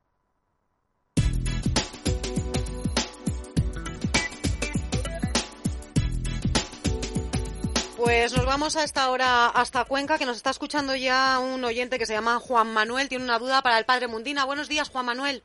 [8.03, 11.99] Pues nos vamos a esta hora hasta Cuenca, que nos está escuchando ya un oyente
[11.99, 13.11] que se llama Juan Manuel.
[13.11, 14.47] Tiene una duda para el padre Mundina.
[14.47, 15.43] Buenos días, Juan Manuel.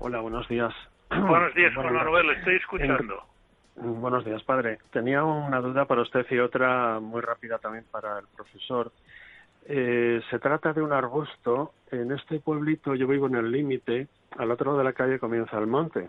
[0.00, 0.74] Hola, buenos días.
[1.10, 2.30] Buenos días, Juan Manuel.
[2.30, 3.22] Estoy escuchando.
[3.76, 4.78] buenos días, padre.
[4.90, 8.90] Tenía una duda para usted y otra muy rápida también para el profesor.
[9.66, 11.72] Eh, se trata de un arbusto.
[11.92, 14.08] En este pueblito yo vivo en el límite.
[14.36, 16.08] Al otro lado de la calle comienza el monte.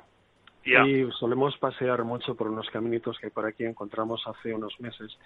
[0.66, 5.18] Y solemos pasear mucho por unos caminitos que por aquí encontramos hace unos meses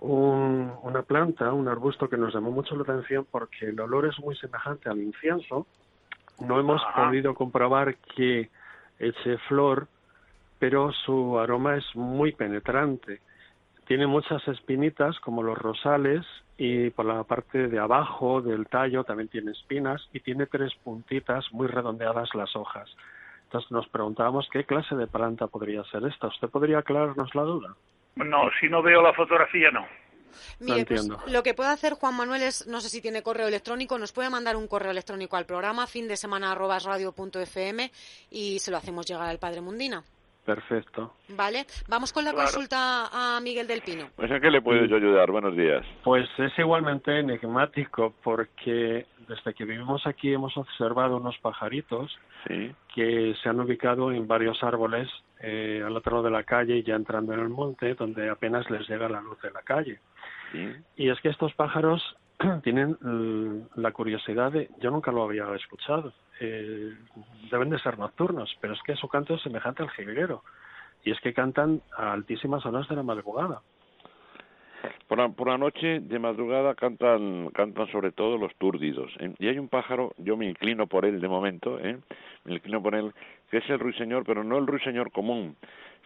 [0.00, 4.18] un, una planta, un arbusto que nos llamó mucho la atención porque el olor es
[4.18, 5.66] muy semejante al incienso.
[6.40, 8.48] No hemos podido comprobar que
[8.98, 9.88] eche flor,
[10.58, 13.20] pero su aroma es muy penetrante.
[13.86, 16.24] Tiene muchas espinitas como los rosales
[16.56, 21.44] y por la parte de abajo del tallo también tiene espinas y tiene tres puntitas
[21.52, 22.88] muy redondeadas las hojas.
[23.44, 26.28] Entonces nos preguntábamos qué clase de planta podría ser esta.
[26.28, 27.74] ¿Usted podría aclararnos la duda?
[28.16, 29.86] No, si no veo la fotografía, no.
[30.60, 33.98] Mire, pues, lo que puede hacer Juan Manuel es, no sé si tiene correo electrónico,
[33.98, 37.90] nos puede mandar un correo electrónico al programa fin de semana radio.fm
[38.30, 40.02] y se lo hacemos llegar al Padre Mundina.
[40.44, 41.14] Perfecto.
[41.28, 44.08] Vale, vamos con la consulta a Miguel del Pino.
[44.16, 45.30] Pues ¿en qué le puedo yo ayudar?
[45.30, 45.84] Buenos días.
[46.02, 52.18] Pues es igualmente enigmático porque desde que vivimos aquí hemos observado unos pajaritos
[52.94, 55.08] que se han ubicado en varios árboles
[55.40, 58.68] eh, al otro lado de la calle y ya entrando en el monte donde apenas
[58.70, 60.00] les llega la luz de la calle.
[60.96, 62.16] Y es que estos pájaros
[62.62, 62.96] tienen
[63.76, 66.94] la curiosidad de, yo nunca lo había escuchado, eh,
[67.50, 70.42] deben de ser nocturnos, pero es que su canto es semejante al jilguero,
[71.04, 73.62] y es que cantan a altísimas horas de la madrugada.
[75.08, 79.12] Por la, por la noche, de madrugada, cantan, cantan sobre todo los túrdidos.
[79.18, 79.34] ¿eh?
[79.38, 81.98] Y hay un pájaro, yo me inclino por él de momento, ¿eh?
[82.44, 83.12] me inclino por él,
[83.50, 85.56] que es el ruiseñor, pero no el ruiseñor común,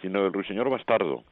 [0.00, 1.24] sino el ruiseñor bastardo.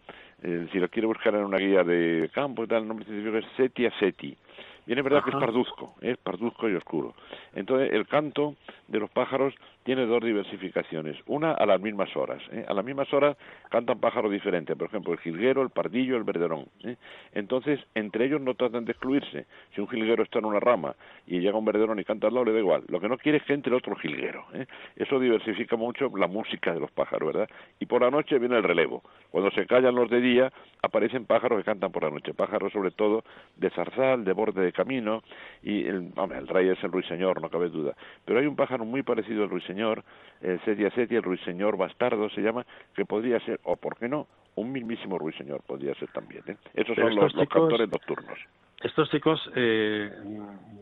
[0.43, 3.47] Eh, si lo quiere buscar en una guía de campo tal, el nombre científico es
[3.57, 4.37] Setia seti.
[4.85, 7.15] Bien, es verdad que es parduzco, es parduzco y oscuro.
[7.55, 8.57] Entonces, el canto
[8.89, 9.55] de los pájaros
[9.85, 11.17] tiene dos diversificaciones.
[11.27, 12.43] Una a las mismas horas.
[12.53, 12.65] ¿eh?
[12.69, 13.37] A las mismas horas
[13.71, 14.77] cantan pájaros diferentes.
[14.77, 16.67] Por ejemplo, el jilguero, el pardillo, el verderón.
[16.85, 16.97] ¿eh?
[17.33, 19.47] Entonces, entre ellos no tratan de excluirse.
[19.75, 20.95] Si un jilguero está en una rama
[21.27, 22.85] y llega un verderón y canta al lado, le da igual.
[22.89, 24.45] Lo que no quiere es que entre otro jilguero.
[24.55, 24.67] ¿eh?
[24.97, 27.51] Eso diversifica mucho la música de los pájaros, ¿verdad?
[27.81, 29.03] Y por la noche viene el relevo.
[29.31, 30.53] Cuando se callan los de día,
[30.83, 32.35] aparecen pájaros que cantan por la noche.
[32.35, 33.25] Pájaros, sobre todo,
[33.57, 35.23] de zarzal, de borde de camino.
[35.63, 37.95] Y el, el rey es el ruiseñor, no cabe duda.
[38.25, 40.05] Pero hay un pájaro muy parecido al ruiseñor
[40.41, 44.27] el Setia Setia, el ruiseñor bastardo se llama, que podría ser, o por qué no,
[44.57, 46.43] un mismísimo ruiseñor podría ser también.
[46.47, 46.57] ¿eh?
[46.75, 48.39] Esos son los, cantores nocturnos.
[48.83, 50.11] Estos chicos eh,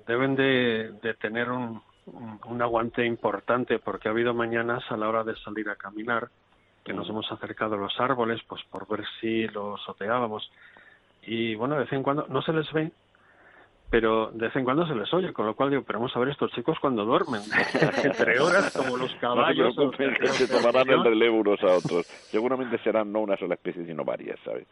[0.07, 5.25] deben de, de tener un, un, aguante importante porque ha habido mañanas a la hora
[5.25, 6.29] de salir a caminar
[6.85, 10.51] que nos hemos acercado a los árboles pues por ver si los soteábamos
[11.23, 12.91] y bueno de vez en cuando no se les ve
[13.91, 16.21] pero de vez en cuando se les oye, con lo cual digo, pero vamos a
[16.21, 17.43] ver estos chicos cuando duermen,
[18.05, 19.77] entre horas como los caballos.
[19.77, 22.07] No se, se tomarán el relevo unos a otros.
[22.07, 24.67] Seguramente serán no una sola especie, sino varias, ¿sabes?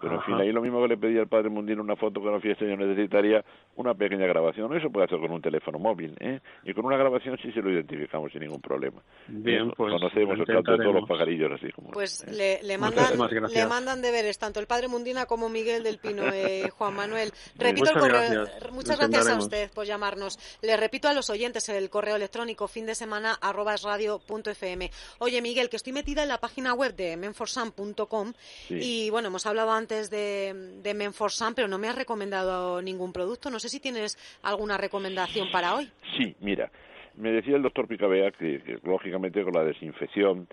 [0.00, 2.32] Pero en fin, ahí lo mismo que le pedí al padre Mundino una foto con
[2.32, 3.44] la fiesta, yo necesitaría
[3.76, 4.74] una pequeña grabación.
[4.76, 6.40] Eso puede hacer con un teléfono móvil, ¿eh?
[6.64, 9.00] Y con una grabación sí se lo identificamos sin ningún problema.
[9.28, 9.92] Bien, pues.
[9.92, 11.90] Conocemos el canto de todos los pajarillos, así como.
[11.90, 13.18] Pues le, le, mandan,
[13.52, 17.32] le mandan deberes tanto el padre Mundina como Miguel del Pino, eh, Juan Manuel.
[17.56, 18.46] Repito el correo.
[18.72, 20.38] Muchas gracias a usted por llamarnos.
[20.62, 24.90] Le repito a los oyentes el correo electrónico fin de semana arroba radio.fm.
[25.18, 28.32] Oye, Miguel, que estoy metida en la página web de menforsan.com
[28.68, 33.50] y bueno, hemos hablado antes de, de Menforsan, pero no me has recomendado ningún producto.
[33.50, 35.90] No sé si tienes alguna recomendación para hoy.
[36.16, 36.70] Sí, mira,
[37.16, 40.48] me decía el doctor Picabea que, lógicamente con la desinfección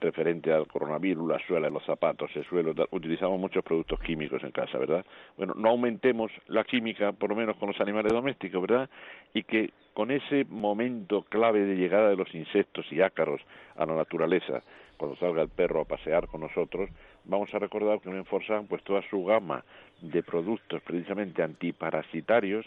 [0.00, 4.78] referente al coronavirus, la suela los zapatos, el suelo, utilizamos muchos productos químicos en casa,
[4.78, 5.04] ¿verdad?
[5.36, 8.88] Bueno, no aumentemos la química, por lo menos con los animales domésticos, ¿verdad?
[9.34, 13.40] Y que con ese momento clave de llegada de los insectos y ácaros
[13.76, 14.62] a la naturaleza,
[14.96, 16.88] cuando salga el perro a pasear con nosotros,
[17.24, 19.64] vamos a recordar que Menforsan, pues toda su gama
[20.00, 22.66] de productos precisamente antiparasitarios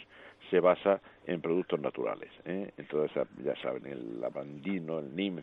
[0.49, 2.29] se basa en productos naturales.
[2.45, 2.71] ¿eh?
[2.77, 5.41] Entonces, ya saben, el lavandino, el nim,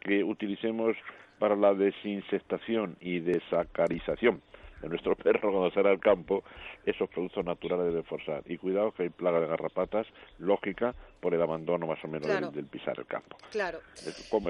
[0.00, 0.96] que utilicemos
[1.38, 4.42] para la desinsectación y desacarización
[4.82, 6.42] de nuestro perro cuando sale al campo,
[6.84, 8.42] esos productos naturales deben forzar.
[8.46, 10.06] Y cuidado que hay plaga de garrapatas,
[10.38, 13.36] lógica, por el abandono más o menos del, pisar el campo.
[13.52, 13.80] Claro.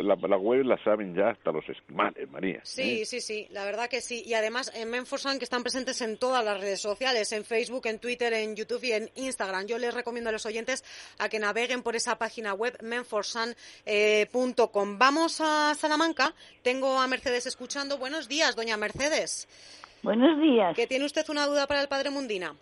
[0.03, 2.61] La, la, web la saben ya hasta los esquimales, María.
[2.65, 3.05] Sí, ¿eh?
[3.05, 4.23] sí, sí, la verdad que sí.
[4.25, 7.99] Y además en Menforsan que están presentes en todas las redes sociales, en Facebook, en
[7.99, 9.67] Twitter, en YouTube y en Instagram.
[9.67, 10.83] Yo les recomiendo a los oyentes
[11.19, 13.55] a que naveguen por esa página web menforsan.com.
[13.85, 16.35] Eh, Vamos a Salamanca.
[16.63, 17.99] Tengo a Mercedes escuchando.
[17.99, 19.47] Buenos días, doña Mercedes.
[20.03, 20.75] Buenos días.
[20.75, 22.55] ¿Que tiene usted una duda para el padre Mundina?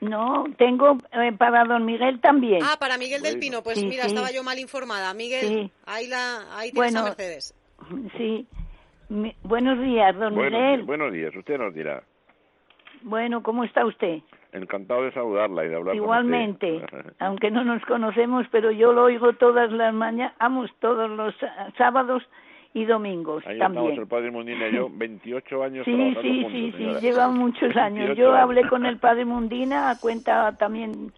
[0.00, 2.60] No, tengo eh, para don Miguel también.
[2.62, 3.62] Ah, para Miguel del Pino.
[3.62, 5.14] Pues mira, estaba yo mal informada.
[5.14, 7.54] Miguel, ahí, la, ahí tienes a Mercedes.
[8.16, 8.46] Sí.
[9.42, 10.82] buenos días, don Miguel.
[10.84, 12.02] Buenos días, usted nos dirá.
[13.02, 14.18] Bueno, ¿cómo está usted?
[14.52, 16.80] Encantado de saludarla y de hablar Igualmente,
[17.18, 21.34] aunque no nos conocemos, pero yo lo oigo todas las mañanas, vamos, todos los
[21.76, 22.22] sábados
[22.74, 23.84] y domingos Ahí también.
[23.84, 28.16] Estamos el padre Mundina y yo, 28 años Sí, sí, sí, sí, lleva muchos años.
[28.18, 31.12] Yo hablé con el padre Mundina, a cuenta también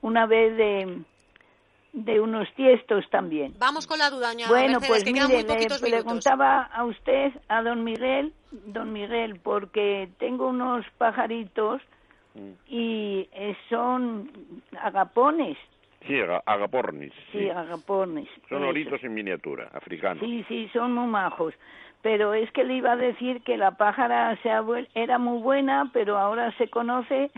[0.00, 0.98] una vez de
[1.96, 3.54] de unos tiestos también.
[3.58, 6.84] Vamos con la duda, doña Bueno, Mercedes, pues que mire, muy poquitos le preguntaba a
[6.84, 8.34] usted, a don Miguel,
[8.66, 11.80] don Miguel, porque tengo unos pajaritos
[12.34, 12.50] mm.
[12.68, 14.30] y eh, son
[14.78, 15.56] agapones.
[16.06, 17.12] Sí, agapornis.
[17.32, 18.28] Sí, agapornis.
[18.48, 20.22] Son oritos en miniatura, africanos.
[20.22, 21.54] Sí, sí, son muy majos.
[22.02, 24.50] Pero es que le iba a decir que la pájara se
[24.94, 27.30] era muy buena, pero ahora se conoce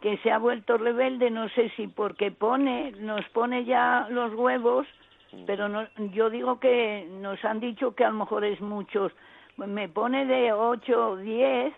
[0.00, 4.86] que se ha vuelto rebelde, no sé si porque pone, nos pone ya los huevos,
[5.32, 5.44] mm.
[5.46, 9.12] pero no, yo digo que nos han dicho que a lo mejor es muchos.
[9.56, 11.74] Me pone de 8 o 10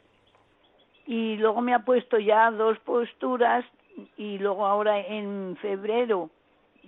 [1.06, 3.64] y luego me ha puesto ya dos posturas
[4.16, 6.30] y luego ahora en febrero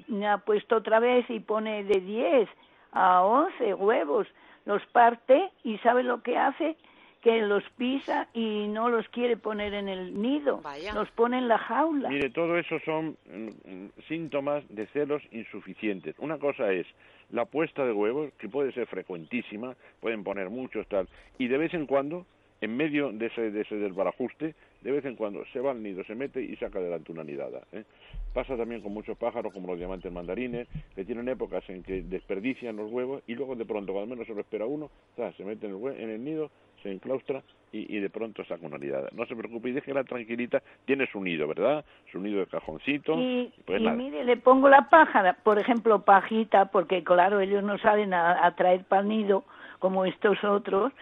[0.08, 2.48] me ha puesto otra vez y pone de 10
[2.92, 4.26] a 11 huevos,
[4.64, 6.76] los parte y sabe lo que hace,
[7.22, 10.60] que los pisa y no los quiere poner en el nido,
[10.92, 12.08] los pone en la jaula.
[12.08, 16.16] Mire, todo eso son mm, síntomas de celos insuficientes.
[16.18, 16.86] Una cosa es
[17.30, 21.08] la puesta de huevos, que puede ser frecuentísima, pueden poner muchos tal,
[21.38, 22.26] y de vez en cuando,
[22.60, 26.04] en medio de ese, de ese desbarajuste, de vez en cuando se va al nido,
[26.04, 27.62] se mete y saca adelante una nidada.
[27.72, 27.84] ¿eh?
[28.32, 32.76] Pasa también con muchos pájaros, como los diamantes mandarines, que tienen épocas en que desperdician
[32.76, 34.90] los huevos y luego de pronto, cuando menos se lo espera uno,
[35.36, 36.50] se mete en el, en el nido,
[36.82, 37.42] se enclaustra
[37.74, 39.08] y, de pronto saca una nidada.
[39.12, 41.84] No se preocupe y déjela tranquilita, tiene su nido, ¿verdad?
[42.10, 43.14] Su nido de cajoncito.
[43.18, 48.12] Y, pues mire, le pongo la pájara, por ejemplo, pajita, porque claro, ellos no saben
[48.12, 49.44] atraer para el nido
[49.78, 50.92] como estos otros,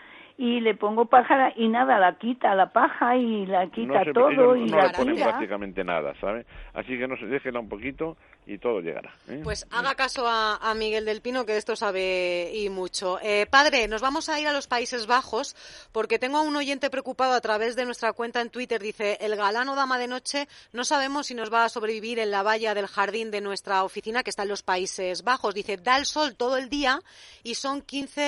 [0.40, 4.64] y le pongo pájara y nada, la quita la paja y la quita todo y
[4.64, 6.46] no la le ponen prácticamente nada, ¿sabe?
[6.72, 8.16] Así que no se déjela un poquito
[8.46, 9.12] y todo llegará.
[9.28, 9.42] ¿eh?
[9.44, 13.18] Pues haga caso a, Miguel del Pino, que de esto sabe y mucho.
[13.22, 15.54] Eh, padre, nos vamos a ir a los Países Bajos
[15.92, 18.80] porque tengo a un oyente preocupado a través de nuestra cuenta en Twitter.
[18.80, 22.30] Dice, el galán o dama de noche no sabemos si nos va a sobrevivir en
[22.30, 25.54] la valla del jardín de nuestra oficina que está en los Países Bajos.
[25.54, 27.00] Dice, da el sol todo el día
[27.42, 28.20] y son 15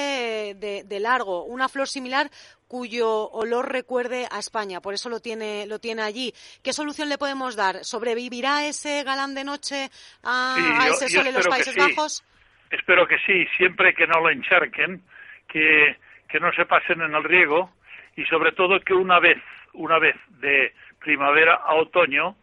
[0.59, 1.45] de, de largo.
[1.45, 2.29] Una flor similar
[2.67, 6.33] cuyo olor recuerde a España, por eso lo tiene, lo tiene allí.
[6.65, 7.85] ¿Qué solución le podemos dar?
[7.85, 9.89] ¿Sobrevivirá ese galán de noche
[10.25, 12.25] a, ese sol en los Países Bajos?
[12.71, 15.03] Espero que sí, siempre que no lo encharquen,
[15.47, 15.97] que,
[16.29, 17.71] que no se pasen en el riego
[18.17, 19.39] y sobre todo que una vez,
[19.75, 22.37] una vez de primavera a otoño,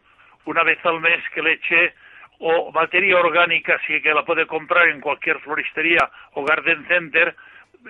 [0.46, 1.94] una vez al mes que le eche
[2.38, 7.36] o materia orgánica, así que la puede comprar en cualquier floristería o garden center,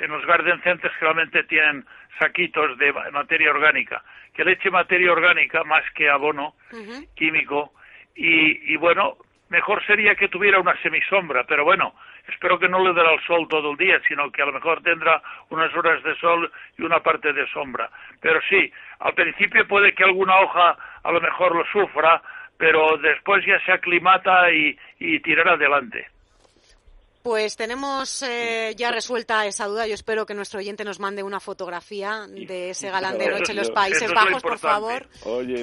[0.01, 1.85] en los garden centers generalmente tienen
[2.19, 4.03] saquitos de materia orgánica,
[4.35, 6.55] que le eche materia orgánica más que abono
[7.15, 7.73] químico
[8.15, 9.17] y, bueno,
[9.49, 11.95] mejor sería que tuviera una semisombra, pero bueno,
[12.29, 14.83] espero que no le dé el sol todo el día, sino que a lo mejor
[14.83, 17.91] tendrá unas horas de sol y una parte de sombra.
[18.21, 22.21] Pero sí, al principio puede que alguna hoja a lo mejor lo sufra,
[22.59, 26.09] pero después ya se aclimata y, y tirará adelante.
[27.23, 29.87] Pues tenemos eh, ya resuelta esa duda.
[29.87, 33.59] Yo espero que nuestro oyente nos mande una fotografía de ese galán de noche en
[33.59, 35.07] los Países Bajos, por favor,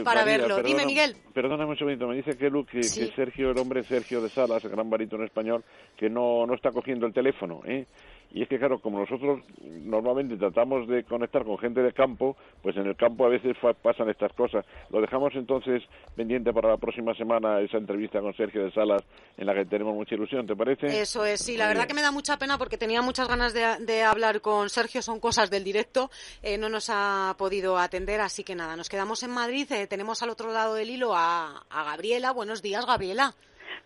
[0.03, 0.61] para verlo.
[0.61, 1.15] Dime, Miguel.
[1.33, 2.07] Perdóname un segundito.
[2.07, 5.63] Me dice que, que, Sergio, el hombre Sergio de Salas, el gran barítono español,
[5.97, 7.61] que no, no está cogiendo el teléfono.
[7.65, 7.87] ¿eh?
[8.31, 12.75] Y es que, claro, como nosotros normalmente tratamos de conectar con gente de campo, pues
[12.75, 14.65] en el campo a veces pasan estas cosas.
[14.89, 15.83] Lo dejamos entonces
[16.15, 19.03] pendiente para la próxima semana esa entrevista con Sergio de Salas
[19.37, 21.01] en la que tenemos mucha ilusión, ¿te parece?
[21.01, 24.03] Eso es, sí, la verdad que me da mucha pena porque tenía muchas ganas de,
[24.03, 26.09] hablar con Sergio, son cosas del directo,
[26.41, 30.21] eh, no nos ha podido atender, así que nada, nos quedamos en Madrid, eh, tenemos
[30.23, 32.31] al otro lado del hilo a, Gabriela.
[32.31, 33.33] Buenos días, Gabriela.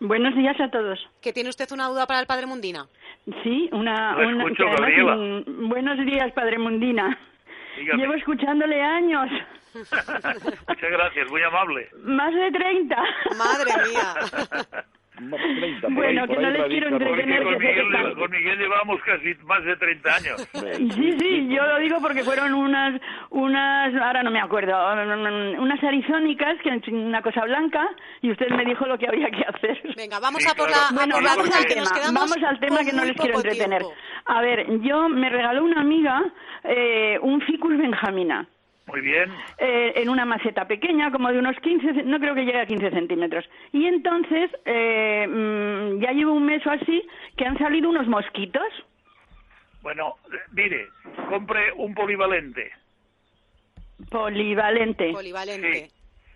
[0.00, 0.98] Buenos días a todos.
[1.20, 2.86] ¿Que tiene usted una duda para el Padre Mundina?
[3.42, 4.16] Sí, una...
[4.16, 7.18] buenos días, Padre Mundina.
[7.96, 9.30] Llevo escuchándole años.
[9.74, 11.88] Muchas gracias, muy amable.
[12.02, 12.96] Más de 30.
[13.38, 14.84] Madre mía.
[15.20, 17.42] bueno, que no les quiero entretener.
[17.42, 20.48] Con Miguel, con Miguel llevamos casi más de 30 años.
[20.52, 23.00] Sí, sí, yo lo digo porque fueron unas,
[23.30, 24.74] unas, ahora no me acuerdo,
[25.60, 27.88] unas arizónicas, que una cosa blanca,
[28.20, 29.82] y usted me dijo lo que había que hacer.
[29.96, 33.16] Venga, vamos a por la, bueno, vamos al tema, Vamos al tema que no les
[33.16, 33.82] quiero entretener.
[34.24, 36.22] A ver, yo me regaló una amiga
[36.64, 38.48] eh, un ficus benjamina.
[38.92, 39.32] Muy bien.
[39.56, 42.90] Eh, en una maceta pequeña, como de unos 15, no creo que llegue a 15
[42.90, 43.48] centímetros.
[43.72, 47.02] Y entonces, eh, mm, ya llevo un mes o así,
[47.38, 48.68] que han salido unos mosquitos.
[49.80, 50.16] Bueno,
[50.52, 50.88] mire,
[51.30, 52.70] compre un polivalente.
[54.10, 55.10] Polivalente.
[55.10, 55.72] Polivalente.
[55.72, 55.90] Sí,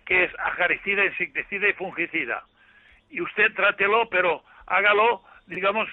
[0.07, 2.43] que es acaricida, insecticida y fungicida.
[3.11, 5.87] Y usted trátelo, pero hágalo, digamos,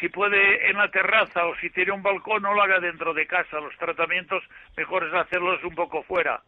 [0.00, 3.26] si puede en la terraza o si tiene un balcón, no lo haga dentro de
[3.26, 3.60] casa.
[3.60, 4.42] Los tratamientos
[4.76, 6.42] mejor es hacerlos un poco fuera.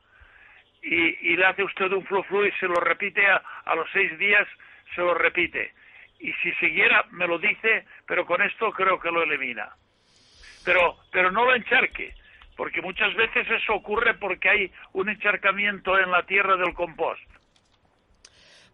[0.83, 4.49] Y, le hace usted un flu flu y se lo repite a, los seis días,
[4.95, 5.73] se lo repite.
[6.19, 9.71] Y si siguiera, me lo dice, pero con esto creo que lo elimina.
[10.65, 12.15] Pero, pero no lo encharque,
[12.57, 17.23] porque muchas veces eso ocurre porque hay un encharcamiento en la tierra del compost.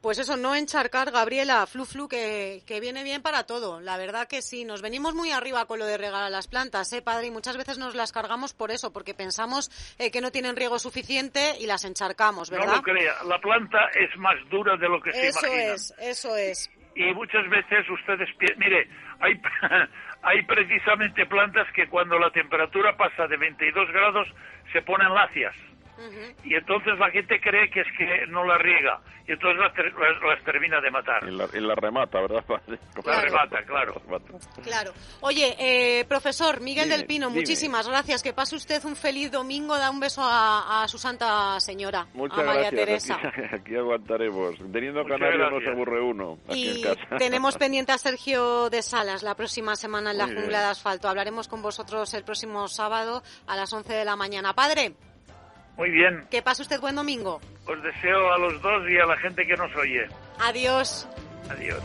[0.01, 3.81] Pues eso, no encharcar, Gabriela, flu flu, que, que, viene bien para todo.
[3.81, 7.03] La verdad que sí, nos venimos muy arriba con lo de regalar las plantas, ¿eh,
[7.03, 7.27] padre?
[7.27, 10.79] Y muchas veces nos las cargamos por eso, porque pensamos eh, que no tienen riego
[10.79, 12.67] suficiente y las encharcamos, ¿verdad?
[12.67, 15.65] No lo crea, la planta es más dura de lo que se imagina.
[15.65, 16.71] Eso es, eso es.
[16.95, 18.89] Y muchas veces ustedes, mire,
[19.21, 19.41] hay,
[20.23, 24.29] hay precisamente plantas que cuando la temperatura pasa de 22 grados
[24.73, 25.55] se ponen lacias.
[26.45, 30.81] Y entonces la gente cree que es que no la riega y entonces las, termina
[30.81, 31.23] de matar.
[31.29, 32.43] Y la, remata, ¿verdad?
[33.05, 34.01] La remata, claro.
[34.63, 34.93] Claro.
[35.21, 38.23] Oye, eh, profesor Miguel del Pino, muchísimas gracias.
[38.23, 39.77] Que pase usted un feliz domingo.
[39.77, 43.21] Da un beso a, su santa señora, Muchas a María Teresa.
[43.53, 44.57] Aquí, aguantaremos.
[44.73, 46.39] Teniendo Canarias no se aburre uno.
[46.49, 46.83] y
[47.19, 51.07] tenemos pendiente a Sergio de Salas la próxima semana en la jungla de asfalto.
[51.07, 54.55] Hablaremos con vosotros el próximo sábado a las 11 de la mañana.
[54.55, 54.95] Padre.
[55.79, 56.27] Muy bien.
[56.29, 57.41] Que pase usted buen domingo.
[57.67, 60.09] Os deseo a los dos y a la gente que nos oye.
[60.41, 61.09] Adiós.
[61.49, 61.81] Adiós.